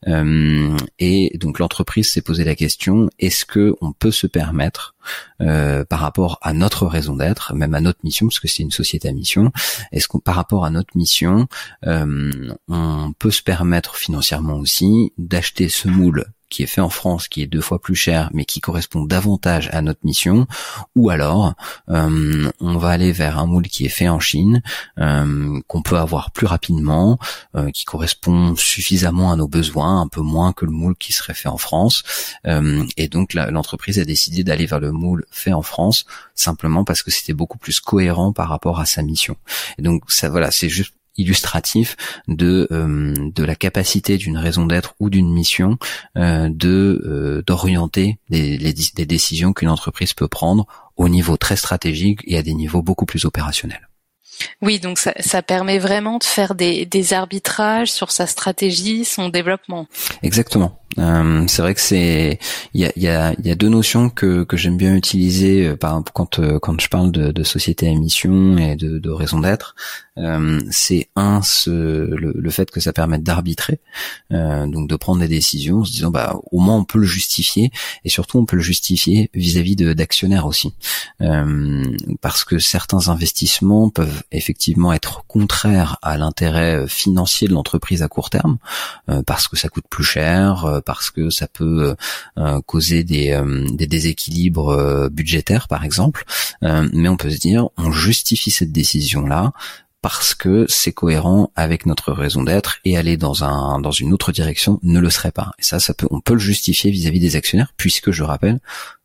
euh, 0.08 0.76
et 0.98 1.38
donc 1.38 1.60
l'entreprise 1.60 2.10
s'est 2.10 2.22
posé 2.22 2.42
la 2.42 2.56
question 2.56 3.08
est-ce 3.20 3.44
que 3.44 3.76
on 3.80 3.92
peut 3.92 4.10
se 4.10 4.26
permettre 4.26 4.96
euh, 5.40 5.84
par 5.84 6.00
rapport 6.00 6.38
à 6.42 6.52
notre 6.52 6.86
raison 6.86 7.16
d'être, 7.16 7.54
même 7.54 7.74
à 7.74 7.80
notre 7.80 8.00
mission, 8.04 8.26
parce 8.26 8.40
que 8.40 8.48
c'est 8.48 8.62
une 8.62 8.70
société 8.70 9.08
à 9.08 9.12
mission. 9.12 9.52
Est-ce 9.92 10.08
qu'on, 10.08 10.18
par 10.18 10.34
rapport 10.34 10.64
à 10.64 10.70
notre 10.70 10.96
mission, 10.96 11.48
euh, 11.86 12.54
on 12.68 13.12
peut 13.18 13.30
se 13.30 13.42
permettre 13.42 13.96
financièrement 13.96 14.56
aussi 14.56 15.12
d'acheter 15.18 15.68
ce 15.68 15.88
moule 15.88 16.26
qui 16.50 16.64
est 16.64 16.66
fait 16.66 16.80
en 16.80 16.90
France, 16.90 17.28
qui 17.28 17.42
est 17.42 17.46
deux 17.46 17.60
fois 17.60 17.80
plus 17.80 17.94
cher, 17.94 18.28
mais 18.34 18.44
qui 18.44 18.60
correspond 18.60 19.04
davantage 19.04 19.70
à 19.72 19.80
notre 19.80 20.00
mission, 20.04 20.46
ou 20.96 21.08
alors 21.08 21.54
euh, 21.88 22.50
on 22.60 22.76
va 22.76 22.90
aller 22.90 23.12
vers 23.12 23.38
un 23.38 23.46
moule 23.46 23.68
qui 23.68 23.86
est 23.86 23.90
fait 23.90 24.08
en 24.08 24.20
Chine, 24.20 24.62
euh, 24.98 25.58
qu'on 25.66 25.82
peut 25.82 25.96
avoir 25.96 26.32
plus 26.32 26.46
rapidement, 26.46 27.18
euh, 27.56 27.70
qui 27.70 27.84
correspond 27.84 28.54
suffisamment 28.56 29.32
à 29.32 29.36
nos 29.36 29.48
besoins, 29.48 30.02
un 30.02 30.08
peu 30.08 30.20
moins 30.20 30.52
que 30.52 30.66
le 30.66 30.72
moule 30.72 30.96
qui 30.96 31.12
serait 31.12 31.34
fait 31.34 31.48
en 31.48 31.56
France, 31.56 32.02
et 32.96 33.08
donc 33.08 33.34
l'entreprise 33.34 33.98
a 33.98 34.04
décidé 34.04 34.42
d'aller 34.42 34.66
vers 34.66 34.80
le 34.80 34.90
moule 34.90 35.24
fait 35.30 35.52
en 35.52 35.62
France 35.62 36.04
simplement 36.34 36.84
parce 36.84 37.02
que 37.02 37.10
c'était 37.10 37.32
beaucoup 37.32 37.58
plus 37.58 37.80
cohérent 37.80 38.32
par 38.32 38.48
rapport 38.48 38.80
à 38.80 38.86
sa 38.86 39.02
mission. 39.02 39.36
Et 39.78 39.82
donc 39.82 40.02
ça, 40.08 40.28
voilà, 40.28 40.50
c'est 40.50 40.68
juste 40.68 40.94
illustratif 41.16 41.96
de 42.28 42.68
euh, 42.70 43.14
de 43.16 43.44
la 43.44 43.54
capacité 43.54 44.16
d'une 44.16 44.38
raison 44.38 44.66
d'être 44.66 44.94
ou 45.00 45.10
d'une 45.10 45.32
mission 45.32 45.78
euh, 46.16 46.48
de 46.50 47.02
euh, 47.04 47.42
d'orienter 47.46 48.18
les, 48.28 48.56
les, 48.58 48.74
les 48.96 49.06
décisions 49.06 49.52
qu'une 49.52 49.68
entreprise 49.68 50.14
peut 50.14 50.28
prendre 50.28 50.66
au 50.96 51.08
niveau 51.08 51.36
très 51.36 51.56
stratégique 51.56 52.20
et 52.24 52.36
à 52.36 52.42
des 52.42 52.54
niveaux 52.54 52.82
beaucoup 52.82 53.06
plus 53.06 53.24
opérationnels. 53.24 53.90
Oui, 54.62 54.78
donc 54.78 54.98
ça, 54.98 55.12
ça, 55.20 55.42
permet 55.42 55.78
vraiment 55.78 56.18
de 56.18 56.24
faire 56.24 56.54
des, 56.54 56.86
des, 56.86 57.12
arbitrages 57.12 57.90
sur 57.90 58.10
sa 58.10 58.26
stratégie, 58.26 59.04
son 59.04 59.28
développement. 59.28 59.86
Exactement. 60.22 60.78
Euh, 60.98 61.44
c'est 61.46 61.62
vrai 61.62 61.74
que 61.74 61.80
c'est 61.80 62.38
il 62.74 62.80
y 62.80 62.84
a, 62.84 62.92
y, 62.96 63.06
a, 63.06 63.32
y 63.42 63.50
a, 63.50 63.54
deux 63.54 63.68
notions 63.68 64.10
que, 64.10 64.42
que 64.42 64.56
j'aime 64.56 64.76
bien 64.76 64.94
utiliser 64.94 65.68
euh, 65.68 65.76
par 65.76 66.02
quand 66.12 66.40
euh, 66.40 66.58
quand 66.58 66.80
je 66.80 66.88
parle 66.88 67.12
de, 67.12 67.30
de 67.30 67.42
société 67.44 67.88
à 67.88 67.94
mission 67.94 68.58
et 68.58 68.74
de, 68.74 68.98
de 68.98 69.10
raison 69.10 69.38
d'être. 69.40 69.76
Euh, 70.20 70.60
c'est 70.70 71.08
un 71.16 71.42
ce, 71.42 71.70
le, 71.70 72.50
fait 72.50 72.70
que 72.70 72.80
ça 72.80 72.92
permette 72.92 73.22
d'arbitrer, 73.22 73.80
euh, 74.32 74.66
donc 74.66 74.88
de 74.88 74.96
prendre 74.96 75.20
des 75.20 75.28
décisions 75.28 75.78
en 75.78 75.84
se 75.84 75.92
disant 75.92 76.10
bah 76.10 76.36
au 76.50 76.58
moins 76.60 76.76
on 76.76 76.84
peut 76.84 76.98
le 76.98 77.06
justifier 77.06 77.70
et 78.04 78.08
surtout 78.08 78.38
on 78.38 78.44
peut 78.44 78.56
le 78.56 78.62
justifier 78.62 79.30
vis-à-vis 79.34 79.76
d'actionnaires 79.76 80.46
aussi, 80.46 80.74
parce 82.20 82.44
que 82.44 82.58
certains 82.58 83.08
investissements 83.08 83.88
peuvent 83.88 84.22
effectivement 84.32 84.92
être 84.92 85.24
contraires 85.26 85.98
à 86.02 86.18
l'intérêt 86.18 86.86
financier 86.88 87.48
de 87.48 87.54
l'entreprise 87.54 88.02
à 88.02 88.08
court 88.08 88.30
terme, 88.30 88.58
parce 89.26 89.48
que 89.48 89.56
ça 89.56 89.68
coûte 89.68 89.84
plus 89.88 90.04
cher 90.04 90.80
parce 90.84 91.10
que 91.10 91.30
ça 91.30 91.46
peut 91.46 91.94
euh, 92.38 92.60
causer 92.62 93.04
des, 93.04 93.30
euh, 93.30 93.66
des 93.70 93.86
déséquilibres 93.86 94.70
euh, 94.70 95.08
budgétaires 95.08 95.68
par 95.68 95.84
exemple, 95.84 96.24
mais 96.62 97.08
on 97.08 97.16
peut 97.16 97.30
se 97.30 97.38
dire 97.38 97.68
on 97.76 97.90
justifie 97.90 98.50
cette 98.50 98.72
décision 98.72 99.26
là 99.26 99.52
parce 100.02 100.34
que 100.34 100.64
c'est 100.68 100.92
cohérent 100.92 101.52
avec 101.56 101.86
notre 101.86 102.12
raison 102.12 102.42
d'être 102.42 102.78
et 102.84 102.96
aller 102.96 103.16
dans 103.16 103.44
un 103.44 103.80
dans 103.80 103.90
une 103.90 104.12
autre 104.12 104.32
direction 104.32 104.78
ne 104.82 104.98
le 104.98 105.10
serait 105.10 105.32
pas. 105.32 105.52
Et 105.58 105.62
ça, 105.62 105.78
ça 105.80 105.94
peut 105.94 106.08
on 106.10 106.20
peut 106.20 106.34
le 106.34 106.40
justifier 106.40 106.90
vis-à-vis 106.90 107.20
des 107.20 107.36
actionnaires 107.36 107.72
puisque 107.76 108.10
je 108.10 108.22
rappelle 108.22 108.60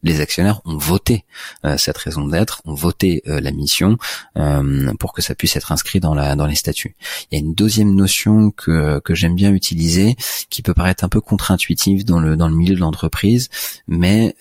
les 0.05 0.21
actionnaires 0.21 0.61
ont 0.65 0.77
voté 0.77 1.25
euh, 1.65 1.77
cette 1.77 1.97
raison 1.97 2.27
d'être, 2.27 2.61
ont 2.65 2.75
voté 2.75 3.23
euh, 3.27 3.41
la 3.41 3.51
mission 3.51 3.97
euh, 4.37 4.93
pour 4.99 5.13
que 5.13 5.21
ça 5.21 5.33
puisse 5.33 5.55
être 5.55 5.71
inscrit 5.71 5.99
dans 5.99 6.13
les 6.13 6.55
statuts. 6.55 6.95
Il 7.31 7.35
y 7.35 7.41
a 7.41 7.43
une 7.43 7.55
deuxième 7.55 7.93
notion 7.93 8.51
que 8.51 9.01
j'aime 9.09 9.35
bien 9.35 9.51
utiliser 9.51 10.15
qui 10.49 10.61
peut 10.61 10.75
paraître 10.75 11.03
un 11.03 11.09
peu 11.09 11.21
contre-intuitive 11.21 12.05
dans 12.05 12.19
le 12.19 12.55
milieu 12.55 12.75
de 12.75 12.79
l'entreprise, 12.79 13.49
mais 13.87 14.35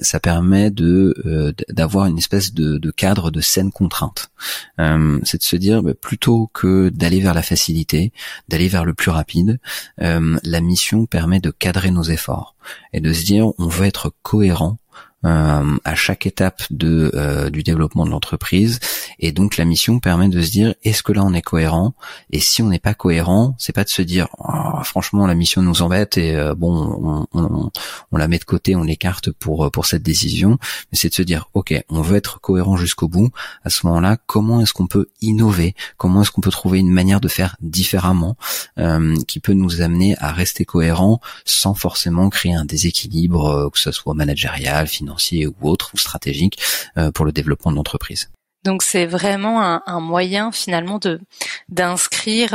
ça 0.00 0.20
permet 0.20 0.70
de 0.70 1.54
d'avoir 1.70 2.06
une 2.06 2.18
espèce 2.18 2.52
de, 2.52 2.76
de 2.76 2.90
cadre 2.90 3.30
de 3.30 3.40
saine 3.40 3.72
contrainte. 3.72 4.30
c'est 4.76 5.38
de 5.38 5.42
se 5.42 5.56
dire 5.56 5.82
bah, 5.82 5.94
plutôt 5.94 6.50
que 6.52 6.90
d'aller 6.90 7.20
vers 7.20 7.34
la 7.34 7.42
facilité, 7.42 8.12
d'aller 8.48 8.68
vers 8.68 8.84
le 8.84 8.92
plus 8.92 9.10
rapide, 9.10 9.58
la 9.98 10.60
mission 10.60 11.06
permet 11.06 11.40
de 11.40 11.50
cadrer 11.50 11.90
nos 11.90 12.04
efforts 12.04 12.54
et 12.92 13.00
de 13.00 13.12
se 13.12 13.24
dire 13.24 13.48
on 13.58 13.68
veut 13.68 13.86
être 13.86 14.12
cohérent 14.22 14.78
à 15.24 15.94
chaque 15.94 16.26
étape 16.26 16.62
de 16.70 17.48
du 17.50 17.62
développement 17.62 18.04
de 18.04 18.10
l'entreprise. 18.10 18.78
Et 19.18 19.32
donc 19.32 19.56
la 19.56 19.64
mission 19.64 19.98
permet 19.98 20.28
de 20.28 20.40
se 20.40 20.50
dire 20.50 20.74
est-ce 20.84 21.02
que 21.02 21.12
là 21.12 21.24
on 21.24 21.34
est 21.34 21.42
cohérent? 21.42 21.94
Et 22.30 22.40
si 22.40 22.62
on 22.62 22.68
n'est 22.68 22.78
pas 22.78 22.94
cohérent, 22.94 23.54
c'est 23.58 23.72
pas 23.72 23.84
de 23.84 23.88
se 23.88 24.02
dire 24.02 24.28
oh, 24.38 24.82
franchement 24.84 25.26
la 25.26 25.34
mission 25.34 25.60
nous 25.62 25.82
embête 25.82 26.18
et 26.18 26.36
bon 26.56 27.26
on, 27.32 27.38
on, 27.38 27.70
on, 28.12 28.16
la 28.16 28.28
met 28.28 28.38
de 28.38 28.44
côté, 28.44 28.76
on 28.76 28.84
l'écarte 28.84 29.30
pour 29.32 29.70
pour 29.72 29.86
cette 29.86 30.02
décision, 30.02 30.58
mais 30.92 30.98
c'est 30.98 31.08
de 31.08 31.14
se 31.14 31.22
dire 31.22 31.48
ok 31.54 31.74
on 31.88 32.00
veut 32.00 32.16
être 32.16 32.40
cohérent 32.40 32.76
jusqu'au 32.76 33.08
bout. 33.08 33.30
À 33.64 33.70
ce 33.70 33.86
moment-là, 33.86 34.18
comment 34.26 34.60
est-ce 34.60 34.72
qu'on 34.72 34.86
peut 34.86 35.08
innover? 35.20 35.74
Comment 35.96 36.22
est-ce 36.22 36.30
qu'on 36.30 36.40
peut 36.40 36.50
trouver 36.50 36.78
une 36.78 36.92
manière 36.92 37.20
de 37.20 37.28
faire 37.28 37.56
différemment 37.60 38.36
euh, 38.78 39.16
qui 39.26 39.40
peut 39.40 39.52
nous 39.52 39.80
amener 39.80 40.16
à 40.18 40.32
rester 40.32 40.64
cohérent 40.64 41.20
sans 41.44 41.74
forcément 41.74 42.28
créer 42.30 42.54
un 42.54 42.64
déséquilibre, 42.64 43.46
euh, 43.46 43.70
que 43.70 43.78
ce 43.78 43.90
soit 43.90 44.14
managérial, 44.14 44.86
financier 44.86 45.07
ou 45.46 45.68
autre, 45.68 45.90
ou 45.94 45.98
stratégique 45.98 46.58
euh, 46.96 47.10
pour 47.10 47.24
le 47.24 47.32
développement 47.32 47.70
de 47.70 47.76
l'entreprise. 47.76 48.30
Donc 48.64 48.82
c'est 48.82 49.06
vraiment 49.06 49.62
un, 49.62 49.82
un, 49.86 50.00
moyen 50.00 50.50
finalement 50.50 50.98
de 50.98 51.20
d'inscrire 51.68 52.54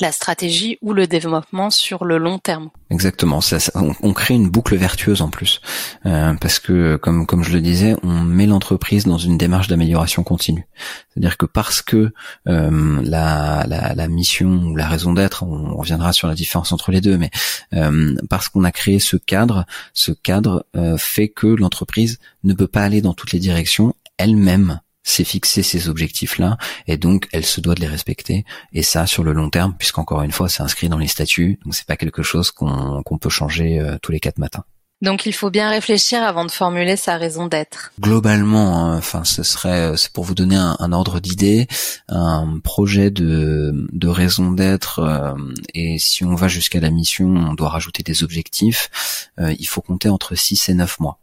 la 0.00 0.12
stratégie 0.12 0.78
ou 0.82 0.92
le 0.92 1.06
développement 1.06 1.70
sur 1.70 2.04
le 2.04 2.18
long 2.18 2.38
terme. 2.38 2.70
Exactement, 2.90 3.40
ça, 3.40 3.58
on, 3.74 4.12
crée 4.12 4.34
une 4.34 4.48
boucle 4.48 4.76
vertueuse 4.76 5.22
en 5.22 5.28
plus, 5.28 5.60
euh, 6.06 6.34
parce 6.40 6.58
que 6.58 6.96
comme 6.96 7.26
comme 7.26 7.42
je 7.42 7.52
le 7.52 7.60
disais, 7.60 7.96
on 8.02 8.22
met 8.22 8.46
l'entreprise 8.46 9.04
dans 9.04 9.18
une 9.18 9.38
démarche 9.38 9.68
d'amélioration 9.68 10.22
continue. 10.22 10.66
C'est-à-dire 11.08 11.36
que 11.36 11.46
parce 11.46 11.82
que 11.82 12.12
euh, 12.48 13.00
la, 13.02 13.64
la, 13.68 13.94
la, 13.94 14.08
mission 14.08 14.48
ou 14.48 14.76
la 14.76 14.88
raison 14.88 15.12
d'être, 15.12 15.44
on, 15.44 15.76
reviendra 15.76 16.12
sur 16.12 16.28
la 16.28 16.34
différence 16.34 16.72
entre 16.72 16.90
les 16.90 17.00
deux, 17.00 17.16
mais 17.16 17.30
euh, 17.72 18.14
parce 18.28 18.48
qu'on 18.48 18.64
a 18.64 18.72
créé 18.72 18.98
ce 18.98 19.16
cadre, 19.16 19.64
ce 19.92 20.12
cadre 20.12 20.66
euh, 20.76 20.96
fait 20.96 21.28
que 21.28 21.46
l'entreprise 21.46 22.18
ne 22.42 22.52
peut 22.52 22.68
pas 22.68 22.82
aller 22.82 23.00
dans 23.00 23.14
toutes 23.14 23.32
les 23.32 23.40
directions 23.40 23.94
elle-même 24.18 24.80
c'est 25.04 25.22
fixer 25.22 25.62
ces 25.62 25.88
objectifs-là, 25.88 26.56
et 26.88 26.96
donc 26.96 27.28
elle 27.32 27.44
se 27.44 27.60
doit 27.60 27.74
de 27.74 27.80
les 27.80 27.86
respecter, 27.86 28.44
et 28.72 28.82
ça 28.82 29.06
sur 29.06 29.22
le 29.22 29.32
long 29.32 29.50
terme, 29.50 29.74
puisqu'encore 29.78 30.22
une 30.22 30.32
fois, 30.32 30.48
c'est 30.48 30.62
inscrit 30.62 30.88
dans 30.88 30.98
les 30.98 31.06
statuts, 31.06 31.60
donc 31.64 31.74
c'est 31.74 31.86
pas 31.86 31.96
quelque 31.96 32.22
chose 32.22 32.50
qu'on 32.50 33.18
peut 33.20 33.28
changer 33.28 33.78
euh, 33.78 33.98
tous 34.02 34.10
les 34.10 34.20
quatre 34.20 34.38
matins. 34.38 34.64
Donc 35.02 35.26
il 35.26 35.34
faut 35.34 35.50
bien 35.50 35.68
réfléchir 35.68 36.22
avant 36.22 36.46
de 36.46 36.50
formuler 36.50 36.96
sa 36.96 37.18
raison 37.18 37.46
d'être. 37.46 37.92
Globalement, 38.00 38.78
hein, 38.78 38.96
enfin 38.96 39.24
ce 39.24 39.42
serait, 39.42 39.92
euh, 39.92 39.96
c'est 39.96 40.10
pour 40.10 40.24
vous 40.24 40.34
donner 40.34 40.56
un, 40.56 40.92
ordre 40.92 41.20
d'idée, 41.20 41.66
un 42.08 42.58
projet 42.60 43.10
de, 43.10 43.72
de 43.92 44.08
raison 44.08 44.52
d'être, 44.52 45.00
euh, 45.00 45.34
et 45.74 45.98
si 45.98 46.24
on 46.24 46.34
va 46.34 46.48
jusqu'à 46.48 46.80
la 46.80 46.90
mission, 46.90 47.26
on 47.26 47.52
doit 47.52 47.68
rajouter 47.68 48.02
des 48.02 48.24
objectifs. 48.24 49.30
il 49.38 49.66
faut 49.66 49.82
compter 49.82 50.08
entre 50.08 50.34
6 50.34 50.70
et 50.70 50.74
9 50.74 51.00
mois. 51.00 51.18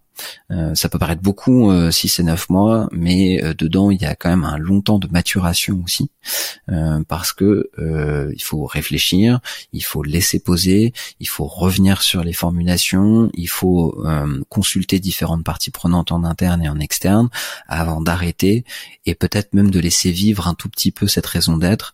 Euh, 0.52 0.76
ça 0.76 0.90
peut 0.90 1.00
paraître 1.00 1.22
beaucoup, 1.22 1.72
euh, 1.72 1.92
6 1.92 2.20
et 2.20 2.24
9 2.24 2.50
mois, 2.50 2.90
mais 2.92 3.44
euh, 3.44 3.54
dedans 3.54 3.92
il 3.92 4.02
y 4.02 4.06
a 4.06 4.16
quand 4.16 4.30
même 4.30 4.44
un 4.44 4.58
long 4.58 4.82
temps 4.82 5.00
de 5.00 5.08
maturation 5.08 5.82
aussi, 5.84 6.10
euh, 6.70 7.04
parce 7.08 7.34
que 7.34 7.70
il 8.36 8.44
faut 8.44 8.66
réfléchir, 8.66 9.40
il 9.74 9.84
faut 9.84 10.04
laisser 10.04 10.40
poser, 10.40 10.94
il 11.20 11.28
faut 11.28 11.46
revenir 11.46 12.02
sur 12.02 12.24
les 12.24 12.34
formulations, 12.34 13.30
il 13.34 13.50
faut 13.50 14.04
consulter 14.50 15.00
différentes 15.00 15.44
parties 15.44 15.72
prenantes 15.72 16.12
en 16.12 16.24
interne 16.24 16.62
et 16.64 16.70
en 16.70 16.80
externe 16.80 17.30
avant 17.68 18.02
d'arrêter 18.02 18.64
et 19.06 19.16
peut-être 19.16 19.54
même 19.54 19.72
de 19.72 19.80
laisser 19.80 20.12
vivre 20.12 20.48
un 20.48 20.54
tout 20.54 20.70
petit 20.70 20.92
peu 20.92 21.08
cette 21.08 21.26
raison 21.26 21.58
d'être 21.58 21.94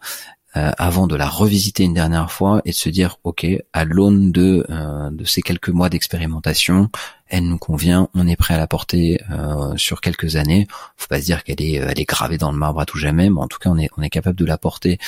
euh, 0.56 0.72
avant 0.78 1.08
de 1.08 1.16
la 1.18 1.28
revisiter 1.28 1.84
une 1.84 1.94
dernière 1.94 2.32
fois 2.32 2.62
et 2.64 2.70
de 2.70 2.76
se 2.76 2.88
dire 2.88 3.18
ok 3.26 3.46
à 3.74 3.84
l'aune 3.84 4.32
de 4.32 4.66
euh, 4.70 5.10
de 5.12 5.26
ces 5.26 5.42
quelques 5.42 5.68
mois 5.70 5.90
d'expérimentation 5.90 6.90
elle 7.28 7.44
nous 7.44 7.58
convient 7.58 8.08
on 8.14 8.26
est 8.28 8.38
prêt 8.38 8.54
à 8.54 8.58
la 8.58 8.66
porter 8.66 9.20
euh, 9.30 9.76
sur 9.76 10.00
quelques 10.00 10.38
années. 10.38 10.66
Faut 10.96 11.08
pas 11.10 11.20
se 11.20 11.26
dire 11.26 11.44
qu'elle 11.44 11.62
est 11.62 11.74
elle 11.74 12.00
est 12.00 12.08
gravée 12.08 12.38
dans 12.38 12.54
le 12.54 12.58
marbre 12.58 12.80
à 12.80 12.86
tout 12.86 12.98
jamais 12.98 13.30
mais 13.30 13.42
en 13.42 13.48
tout 13.48 13.60
cas 13.60 13.70
on 13.70 13.78
est 13.78 13.90
on 13.98 14.02
est 14.02 14.10
capable 14.10 14.38
de 14.38 14.46
la 14.46 14.58
porter 14.58 15.00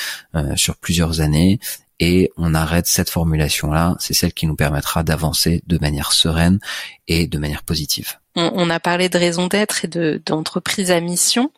sur 0.55 0.75
plusieurs 0.75 1.21
années 1.21 1.59
et 2.01 2.31
on 2.35 2.53
arrête 2.53 2.85
cette 2.87 3.09
formulation 3.09 3.71
là 3.71 3.95
c'est 3.99 4.13
celle 4.13 4.33
qui 4.33 4.45
nous 4.45 4.57
permettra 4.57 5.03
d'avancer 5.03 5.63
de 5.67 5.77
manière 5.79 6.11
sereine 6.11 6.59
et 7.07 7.27
de 7.27 7.37
manière 7.37 7.63
positive. 7.63 8.17
On, 8.35 8.69
a 8.69 8.79
parlé 8.79 9.09
de 9.09 9.17
raison 9.17 9.47
d'être 9.47 9.83
et 9.83 9.87
de 9.87 10.21
d'entreprise 10.25 10.91
à 10.91 10.99
mission 11.01 11.51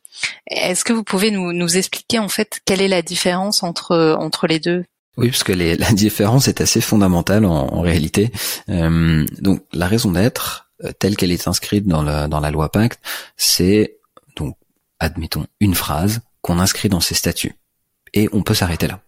est-ce 0.48 0.84
que 0.84 0.94
vous 0.94 1.04
pouvez 1.04 1.32
nous, 1.32 1.78
expliquer 1.78 2.20
en 2.20 2.30
fait 2.30 2.62
quelle 2.66 2.82
est 2.82 2.88
la 2.88 3.02
différence 3.02 3.64
entre 3.64 4.16
entre 4.20 4.48
les 4.48 4.60
deux? 4.60 4.86
Oui, 5.18 5.30
parce 5.30 5.44
que 5.44 5.52
la 5.54 5.92
différence 5.92 6.48
est 6.48 6.62
assez 6.62 6.82
fondamentale 6.82 7.46
en, 7.46 7.82
réalité. 7.82 8.32
Euh, 8.70 9.26
donc 9.40 9.64
la 9.74 9.88
raison 9.88 10.12
d'être, 10.12 10.72
euh, 10.84 10.92
telle 10.98 11.18
qu'elle 11.18 11.32
est 11.32 11.48
inscrite 11.48 11.86
dans 11.86 12.02
la, 12.02 12.28
dans 12.28 12.40
la 12.40 12.50
loi 12.50 12.72
Pacte, 12.72 13.00
c'est 13.36 13.98
donc 14.38 14.56
admettons 15.00 15.46
une 15.60 15.76
phrase 15.76 16.22
qu'on 16.42 16.60
inscrit 16.60 16.90
dans 16.90 17.02
ses 17.02 17.16
statuts. 17.16 17.56
Et 18.14 18.30
on 18.32 18.42
peut 18.42 18.54
s'arrêter 18.54 18.88
là. 18.88 19.02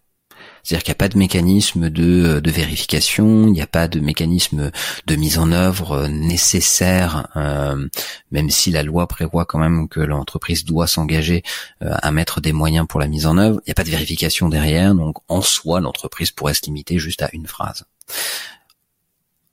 C'est-à-dire 0.63 0.84
qu'il 0.84 0.91
n'y 0.91 0.95
a 0.95 1.04
pas 1.04 1.10
de 1.10 1.17
mécanisme 1.17 1.89
de, 1.89 2.39
de 2.39 2.52
vérification, 2.52 3.47
il 3.47 3.52
n'y 3.52 3.62
a 3.62 3.67
pas 3.67 3.89
de 3.89 3.99
mécanisme 3.99 4.71
de 5.06 5.15
mise 5.15 5.38
en 5.38 5.52
œuvre 5.52 6.08
nécessaire, 6.08 7.28
euh, 7.36 7.88
même 8.32 8.49
si 8.49 8.71
la 8.71 8.82
loi 8.82 9.08
prévoit 9.08 9.45
quand 9.45 9.60
même 9.60 9.89
que 9.89 9.99
l'entreprise 9.99 10.63
doit 10.63 10.88
s'engager 10.88 11.43
euh, 11.82 11.93
à 12.02 12.12
mettre 12.13 12.39
des 12.39 12.54
moyens 12.54 12.88
pour 12.88 13.02
la 13.02 13.08
mise 13.08 13.26
en 13.26 13.38
œuvre. 13.38 13.60
Il 13.65 13.69
n'y 13.69 13.71
a 13.71 13.76
pas 13.76 13.84
de 13.84 13.89
vérification 13.89 14.47
derrière, 14.47 14.95
donc 14.95 15.17
en 15.28 15.41
soi, 15.41 15.82
l'entreprise 15.82 16.32
pourrait 16.32 16.54
se 16.54 16.63
limiter 16.65 16.97
juste 16.97 17.21
à 17.21 17.30
une 17.34 17.47
phrase. 17.47 17.84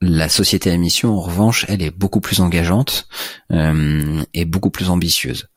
La 0.01 0.29
société 0.29 0.71
à 0.71 0.77
mission, 0.77 1.13
en 1.13 1.21
revanche, 1.21 1.67
elle 1.69 1.83
est 1.83 1.91
beaucoup 1.91 2.21
plus 2.21 2.41
engageante 2.41 3.09
euh, 3.51 4.23
et 4.33 4.45
beaucoup 4.45 4.71
plus 4.71 4.89
ambitieuse. 4.89 5.49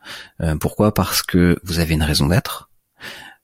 pourquoi? 0.59 0.93
Parce 0.93 1.21
que 1.21 1.59
vous 1.63 1.79
avez 1.79 1.93
une 1.93 2.03
raison 2.03 2.25
d'être, 2.25 2.69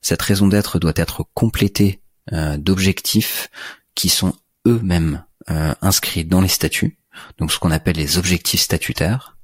cette 0.01 0.21
raison 0.21 0.47
d'être 0.47 0.79
doit 0.79 0.93
être 0.95 1.25
complétée 1.33 2.01
euh, 2.31 2.57
d'objectifs 2.57 3.49
qui 3.95 4.09
sont 4.09 4.33
eux-mêmes 4.67 5.23
euh, 5.49 5.73
inscrits 5.81 6.25
dans 6.25 6.41
les 6.41 6.47
statuts, 6.47 6.97
donc 7.37 7.51
ce 7.51 7.59
qu'on 7.59 7.71
appelle 7.71 7.95
les 7.95 8.17
objectifs 8.17 8.61
statutaires. 8.61 9.37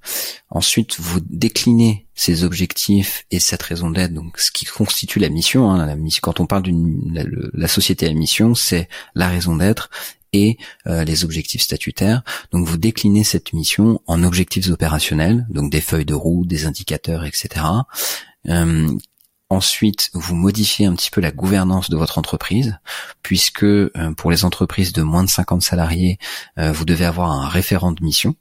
Ensuite, 0.50 1.00
vous 1.00 1.20
déclinez 1.20 2.08
ces 2.14 2.44
objectifs 2.44 3.26
et 3.32 3.40
cette 3.40 3.64
raison 3.64 3.90
d'être, 3.90 4.14
donc 4.14 4.40
ce 4.40 4.52
qui 4.52 4.66
constitue 4.66 5.20
la 5.20 5.30
mission. 5.30 5.72
Hein, 5.72 5.98
quand 6.22 6.40
on 6.40 6.46
parle 6.46 6.64
d'une 6.64 7.50
la, 7.54 7.68
société 7.68 8.08
à 8.08 8.14
mission, 8.14 8.54
c'est 8.54 8.88
la 9.16 9.28
raison 9.28 9.56
d'être 9.56 9.90
et 10.32 10.58
euh, 10.86 11.04
les 11.04 11.24
objectifs 11.24 11.62
statutaires. 11.62 12.24
Donc 12.52 12.68
vous 12.68 12.78
déclinez 12.78 13.24
cette 13.24 13.54
mission 13.54 14.02
en 14.06 14.24
objectifs 14.24 14.70
opérationnels, 14.70 15.48
donc 15.50 15.72
des 15.72 15.82
feuilles 15.82 16.06
de 16.06 16.14
roue, 16.14 16.46
des 16.46 16.66
indicateurs, 16.66 17.26
etc. 17.26 17.66
Ensuite, 19.50 20.10
vous 20.14 20.36
modifiez 20.36 20.88
un 20.88 20.96
petit 20.96 21.12
peu 21.12 21.22
la 21.22 21.32
gouvernance 21.32 21.90
de 21.90 21.98
votre 21.98 22.18
entreprise, 22.18 22.80
puisque 23.22 23.64
euh, 23.64 23.90
pour 24.18 24.32
les 24.32 24.44
entreprises 24.44 24.92
de 24.92 25.04
moins 25.04 25.24
de 25.24 25.30
50 25.30 25.62
salariés, 25.62 26.18
euh, 26.58 26.72
vous 26.72 26.86
devez 26.86 27.06
avoir 27.06 27.32
un 27.32 27.48
référent 27.48 27.92
de 27.92 28.04
mission. 28.04 28.36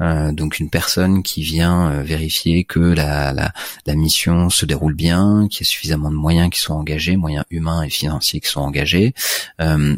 Euh, 0.00 0.32
donc 0.32 0.58
une 0.58 0.70
personne 0.70 1.22
qui 1.22 1.42
vient 1.42 2.02
vérifier 2.02 2.64
que 2.64 2.80
la, 2.80 3.32
la, 3.32 3.94
mission 3.94 4.50
se 4.50 4.66
déroule 4.66 4.94
bien, 4.94 5.46
qu'il 5.48 5.64
y 5.64 5.68
a 5.68 5.70
suffisamment 5.70 6.10
de 6.10 6.16
moyens 6.16 6.50
qui 6.50 6.60
sont 6.60 6.74
engagés, 6.74 7.16
moyens 7.16 7.44
humains 7.50 7.82
et 7.82 7.90
financiers 7.90 8.40
qui 8.40 8.48
sont 8.48 8.60
engagés. 8.60 9.14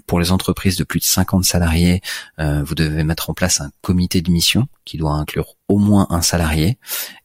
pour 0.07 0.21
les 0.21 0.33
entreprises 0.33 0.77
de 0.77 0.85
plus 0.85 1.01
de 1.01 1.05
50 1.05 1.45
salariés, 1.45 2.03
vous 2.39 2.75
devez 2.75 3.05
mettre 3.05 3.31
en 3.31 3.35
place 3.35 3.61
un 3.61 3.71
comité 3.81 4.21
de 4.21 4.31
mission 4.31 4.69
qui 4.87 4.97
doit 4.97 5.13
inclure 5.13 5.57
au 5.69 5.79
moins 5.79 6.07
un 6.11 6.23
salarié 6.23 6.79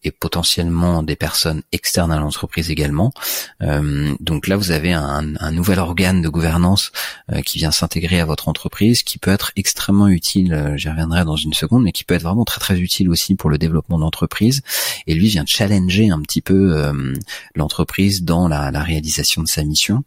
et 0.04 0.10
potentiellement 0.12 1.04
des 1.04 1.16
personnes 1.16 1.62
externes 1.72 2.12
à 2.12 2.20
l'entreprise 2.20 2.72
également. 2.72 3.14
Euh, 3.62 4.16
donc 4.20 4.48
là, 4.48 4.58
vous 4.58 4.72
avez 4.72 4.94
un, 4.94 5.36
un, 5.40 5.52
nouvel 5.52 5.78
organe 5.78 6.22
de 6.24 6.30
gouvernance 6.30 6.92
euh, 7.32 7.42
qui 7.42 7.60
vient 7.60 7.72
s'intégrer 7.72 8.20
à 8.20 8.26
votre 8.26 8.50
entreprise, 8.50 9.04
qui 9.04 9.20
peut 9.20 9.32
être 9.32 9.52
extrêmement 9.56 10.08
utile. 10.08 10.54
Euh, 10.54 10.76
j'y 10.76 10.90
reviendrai 10.90 11.24
dans 11.24 11.36
une 11.36 11.54
seconde, 11.54 11.84
mais 11.84 11.92
qui 11.92 12.04
peut 12.04 12.16
être 12.16 12.24
vraiment 12.24 12.46
très 12.46 12.60
très 12.62 12.80
utile 12.80 13.10
aussi 13.10 13.36
pour 13.36 13.50
le 13.50 13.58
développement 13.58 14.00
d'entreprise. 14.00 14.62
Et 15.08 15.14
lui 15.14 15.28
vient 15.28 15.46
challenger 15.46 16.10
un 16.10 16.22
petit 16.22 16.42
peu 16.42 16.78
euh, 16.78 17.14
l'entreprise 17.56 18.24
dans 18.24 18.48
la, 18.48 18.72
la 18.72 18.84
réalisation 18.84 19.42
de 19.42 19.48
sa 19.48 19.64
mission 19.64 20.04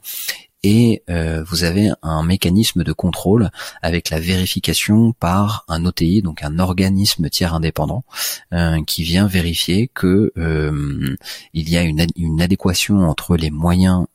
et 0.65 1.03
euh, 1.11 1.45
vous 1.47 1.63
avez 1.63 1.91
un 2.03 2.23
mécanisme 2.23 2.85
de 2.85 2.93
contrôle 2.95 3.51
avec 3.83 4.09
la 4.09 4.19
vérification 4.19 5.13
par 5.13 5.67
un 5.69 5.85
OTI, 5.85 6.23
donc 6.23 6.43
un 6.43 6.59
organisme 6.59 7.29
tiers 7.29 7.53
indépendant, 7.55 8.03
euh, 8.55 8.83
qui 8.83 9.03
vient 9.03 9.27
vérifier 9.27 9.91
que 9.93 10.33
euh, 10.39 11.17
il 11.53 11.69
y 11.69 11.77
a 11.77 11.83
une, 11.83 12.07
une, 12.17 12.41
adéquation 12.41 13.01
entre 13.09 13.37
les 13.37 13.51
moyens 13.51 14.07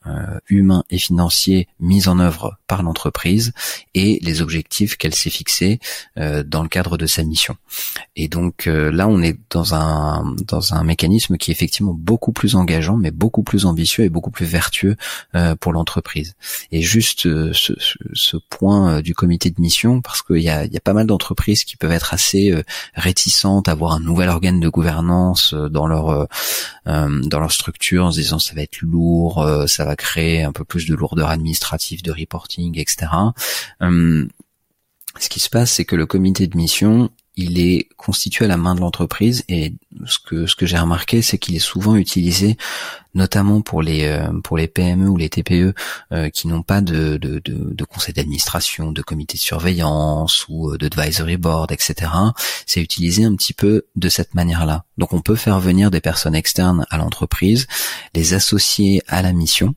humains 0.49 0.83
et 0.89 0.97
financiers 0.97 1.67
mis 1.79 2.07
en 2.07 2.19
œuvre 2.19 2.57
par 2.67 2.81
l'entreprise 2.81 3.53
et 3.93 4.19
les 4.23 4.41
objectifs 4.41 4.97
qu'elle 4.97 5.13
s'est 5.13 5.29
fixés 5.29 5.79
dans 6.15 6.63
le 6.63 6.67
cadre 6.67 6.97
de 6.97 7.05
sa 7.05 7.23
mission. 7.23 7.55
Et 8.15 8.27
donc 8.27 8.65
là, 8.65 9.07
on 9.07 9.21
est 9.21 9.38
dans 9.49 9.75
un 9.75 10.35
dans 10.47 10.73
un 10.73 10.83
mécanisme 10.83 11.38
qui 11.38 11.51
est 11.51 11.53
effectivement 11.53 11.93
beaucoup 11.93 12.31
plus 12.31 12.55
engageant, 12.55 12.97
mais 12.97 13.12
beaucoup 13.12 13.43
plus 13.43 13.65
ambitieux 13.65 14.03
et 14.03 14.09
beaucoup 14.09 14.31
plus 14.31 14.45
vertueux 14.45 14.95
pour 15.59 15.73
l'entreprise. 15.73 16.35
Et 16.71 16.82
juste 16.82 17.21
ce, 17.54 17.73
ce, 18.13 18.38
point 18.49 19.02
du 19.02 19.13
comité 19.13 19.49
de 19.49 19.60
mission, 19.60 20.02
parce 20.02 20.21
qu'il 20.21 20.41
y 20.41 20.49
a, 20.49 20.65
y 20.65 20.78
a 20.78 20.82
pas 20.82 20.93
mal 20.93 21.08
d'entreprises 21.08 21.63
qui 21.63 21.78
peuvent 21.78 21.91
être 21.91 22.13
assez 22.13 22.54
réticentes 22.95 23.67
à 23.67 23.71
avoir 23.71 23.93
un 23.93 23.99
nouvel 23.99 24.30
organe 24.30 24.60
de 24.60 24.69
gouvernance 24.69 25.54
dans 25.54 25.88
leur 25.88 26.28
dans 26.86 27.39
leur 27.39 27.52
structure, 27.52 28.06
en 28.06 28.12
se 28.12 28.19
disant 28.19 28.39
ça 28.39 28.56
va 28.56 28.62
être 28.62 28.82
lourd, 28.82 29.47
ça 29.67 29.86
va 29.86 29.95
créer 29.95 30.43
un 30.43 30.52
peu 30.52 30.63
plus 30.63 30.88
de 30.88 30.95
lourdeur 30.95 31.30
administrative, 31.30 32.02
de 32.04 32.12
reporting, 32.12 32.80
etc. 32.80 33.12
ce 33.82 35.30
qui 35.30 35.39
se 35.39 35.49
passe, 35.49 35.73
c'est 35.73 35.86
que 35.86 35.95
le 35.95 36.06
comité 36.06 36.47
de 36.47 36.58
mission, 36.58 37.10
il 37.39 37.60
est 37.60 37.88
constitué 37.95 38.45
à 38.45 38.47
la 38.47 38.58
main 38.58 38.75
de 38.75 38.82
l'entreprise 38.82 39.45
et 39.47 39.73
ce 40.06 40.19
que 40.19 40.45
ce 40.45 40.56
que 40.56 40.65
j'ai 40.65 40.78
remarqué 40.78 41.21
c'est 41.21 41.38
qu'il 41.38 41.56
est 41.56 41.60
souvent 41.60 41.95
utilisé 41.95 42.58
notamment 43.15 43.62
pour 43.62 43.82
les 43.82 44.04
euh, 44.06 44.28
pour 44.43 44.58
les 44.58 44.67
PME 44.67 45.08
ou 45.08 45.15
les 45.15 45.30
TPE 45.30 45.73
euh, 46.12 46.30
qui 46.30 46.47
n'ont 46.47 46.63
pas 46.63 46.82
de, 46.82 47.17
de, 47.17 47.39
de, 47.39 47.73
de 47.73 47.84
conseil 47.86 48.13
d'administration, 48.13 48.91
de 48.91 49.02
comité 49.02 49.38
de 49.38 49.41
surveillance 49.41 50.45
ou 50.49 50.71
euh, 50.71 50.78
d'advisory 50.78 51.38
board, 51.38 51.71
etc. 51.71 52.12
C'est 52.65 52.82
utilisé 52.82 53.23
un 53.23 53.36
petit 53.36 53.54
peu 53.54 53.86
de 53.95 54.10
cette 54.10 54.36
manière-là. 54.36 54.84
Donc 54.97 55.13
on 55.13 55.21
peut 55.21 55.36
faire 55.36 55.60
venir 55.60 55.91
des 55.91 56.02
personnes 56.02 56.36
externes 56.36 56.86
à 56.89 56.97
l'entreprise, 56.97 57.67
les 58.13 58.34
associer 58.34 59.02
à 59.08 59.21
la 59.21 59.32
mission 59.32 59.75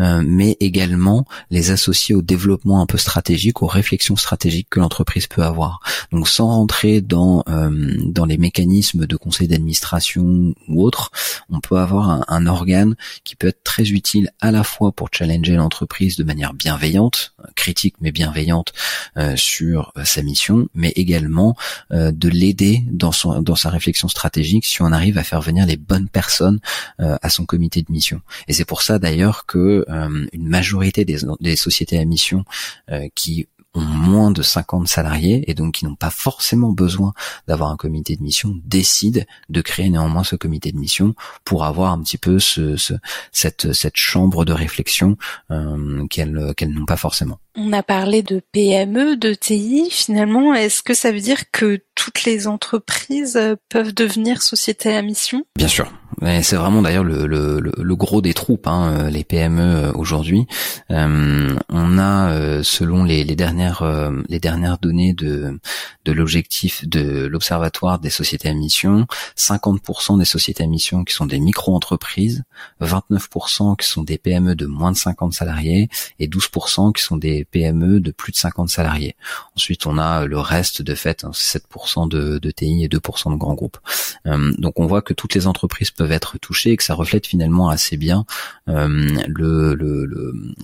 euh, 0.00 0.22
mais 0.24 0.56
également 0.60 1.24
les 1.50 1.70
associer 1.70 2.14
au 2.14 2.22
développement 2.22 2.80
un 2.80 2.86
peu 2.86 2.98
stratégique, 2.98 3.62
aux 3.62 3.66
réflexions 3.66 4.16
stratégiques 4.16 4.68
que 4.70 4.80
l'entreprise 4.80 5.26
peut 5.26 5.42
avoir. 5.42 5.80
Donc 6.12 6.28
sans 6.28 6.48
rentrer 6.48 7.00
dans 7.00 7.42
euh, 7.48 7.96
dans 8.04 8.24
les 8.24 8.38
mécanismes 8.38 9.06
de 9.06 9.16
conseil 9.16 9.48
d'administration 9.48 10.54
ou 10.68 10.82
autres, 10.82 11.10
on 11.50 11.60
peut 11.60 11.78
avoir 11.78 12.10
un, 12.10 12.24
un, 12.28 12.46
organe 12.46 12.94
qui 13.24 13.36
peut 13.36 13.48
être 13.48 13.62
très 13.64 13.90
utile 13.90 14.30
à 14.40 14.50
la 14.50 14.62
fois 14.62 14.92
pour 14.92 15.08
challenger 15.12 15.54
l'entreprise 15.54 16.16
de 16.16 16.24
manière 16.24 16.54
bienveillante, 16.54 17.34
critique 17.54 17.96
mais 18.00 18.12
bienveillante 18.12 18.72
euh, 19.16 19.36
sur 19.36 19.92
sa 20.04 20.22
mission, 20.22 20.68
mais 20.74 20.92
également 20.96 21.56
de 21.90 22.28
l'aider 22.28 22.84
dans 22.90 23.12
son 23.12 23.42
dans 23.42 23.56
sa 23.56 23.70
réflexion 23.70 24.08
stratégique 24.08 24.64
si 24.64 24.82
on 24.82 24.92
arrive 24.92 25.18
à 25.18 25.24
faire 25.24 25.40
venir 25.40 25.66
les 25.66 25.76
bonnes 25.76 26.08
personnes 26.08 26.60
à 26.98 27.28
son 27.28 27.44
comité 27.44 27.82
de 27.82 27.90
mission. 27.90 28.20
Et 28.48 28.52
c'est 28.52 28.64
pour 28.64 28.82
ça 28.82 28.98
d'ailleurs 28.98 29.46
que 29.46 29.55
que 29.56 29.84
euh, 29.88 30.26
une 30.32 30.48
majorité 30.48 31.04
des, 31.04 31.56
sociétés 31.56 31.98
à 31.98 32.04
mission 32.04 32.44
euh, 32.90 33.08
qui 33.14 33.48
ont 33.74 33.80
moins 33.80 34.30
de 34.30 34.42
50 34.42 34.88
salariés 34.88 35.44
et 35.50 35.54
donc 35.54 35.74
qui 35.74 35.84
n'ont 35.84 35.94
pas 35.94 36.10
forcément 36.10 36.72
besoin 36.72 37.12
d'avoir 37.46 37.70
un 37.70 37.76
comité 37.76 38.16
de 38.16 38.22
mission 38.22 38.54
décident 38.64 39.22
de 39.50 39.60
créer 39.60 39.90
néanmoins 39.90 40.24
ce 40.24 40.36
comité 40.36 40.72
de 40.72 40.78
mission 40.78 41.14
pour 41.44 41.64
avoir 41.64 41.92
un 41.92 42.02
petit 42.02 42.16
peu 42.16 42.38
ce, 42.38 42.76
cette, 43.32 43.72
cette 43.74 43.96
chambre 43.96 44.44
de 44.46 44.52
réflexion 44.52 45.16
euh, 45.50 46.06
qu'elles 46.08 46.32
n'ont 46.70 46.86
pas 46.86 46.96
forcément. 46.96 47.38
On 47.54 47.72
a 47.72 47.82
parlé 47.82 48.22
de 48.22 48.42
PME, 48.52 49.16
de 49.16 49.34
TI. 49.34 49.88
Finalement, 49.90 50.54
est-ce 50.54 50.82
que 50.82 50.94
ça 50.94 51.12
veut 51.12 51.20
dire 51.20 51.50
que 51.50 51.82
toutes 51.94 52.24
les 52.24 52.46
entreprises 52.46 53.38
peuvent 53.68 53.94
devenir 53.94 54.42
sociétés 54.42 54.94
à 54.94 55.02
mission? 55.02 55.44
Bien 55.56 55.68
sûr. 55.68 55.90
C'est 56.22 56.56
vraiment 56.56 56.80
d'ailleurs 56.80 57.04
le, 57.04 57.26
le, 57.26 57.60
le, 57.60 57.96
gros 57.96 58.22
des 58.22 58.32
troupes, 58.32 58.66
hein, 58.66 59.10
les 59.10 59.22
PME 59.22 59.62
euh, 59.62 59.92
aujourd'hui. 59.92 60.46
Euh, 60.90 61.54
on 61.68 61.98
a, 61.98 62.30
euh, 62.30 62.62
selon 62.62 63.04
les, 63.04 63.22
les 63.22 63.36
dernières 63.36 63.84
les 64.28 64.40
dernières 64.40 64.78
données 64.78 65.12
de 65.12 65.58
de 66.04 66.12
l'objectif 66.12 66.86
de 66.88 67.26
l'observatoire 67.26 67.98
des 67.98 68.10
sociétés 68.10 68.48
à 68.48 68.54
mission, 68.54 69.06
50% 69.36 70.18
des 70.18 70.24
sociétés 70.24 70.64
à 70.64 70.66
mission 70.66 71.04
qui 71.04 71.12
sont 71.12 71.26
des 71.26 71.40
micro-entreprises, 71.40 72.44
29% 72.80 73.76
qui 73.76 73.86
sont 73.86 74.02
des 74.02 74.16
PME 74.16 74.54
de 74.54 74.66
moins 74.66 74.92
de 74.92 74.96
50 74.96 75.34
salariés 75.34 75.88
et 76.18 76.28
12% 76.28 76.92
qui 76.92 77.02
sont 77.02 77.16
des 77.16 77.44
PME 77.44 78.00
de 78.00 78.10
plus 78.10 78.32
de 78.32 78.36
50 78.36 78.68
salariés. 78.70 79.16
Ensuite, 79.56 79.86
on 79.86 79.98
a 79.98 80.24
le 80.24 80.38
reste 80.38 80.80
de 80.80 80.94
fait, 80.94 81.24
7% 81.24 81.60
hein, 81.96 82.06
de, 82.06 82.38
de 82.38 82.50
TI 82.50 82.84
et 82.84 82.88
2% 82.88 83.32
de 83.32 83.36
grands 83.36 83.54
groupes. 83.54 83.78
donc 84.24 84.78
on 84.78 84.86
voit 84.86 85.02
que 85.02 85.12
toutes 85.12 85.34
les 85.34 85.46
entreprises 85.46 85.90
peuvent 85.90 86.05
être 86.12 86.38
touchés 86.38 86.72
et 86.72 86.76
que 86.76 86.84
ça 86.84 86.94
reflète 86.94 87.26
finalement 87.26 87.68
assez 87.68 87.96
bien 87.96 88.24
euh, 88.68 89.08
le, 89.26 89.74
le, 89.74 90.06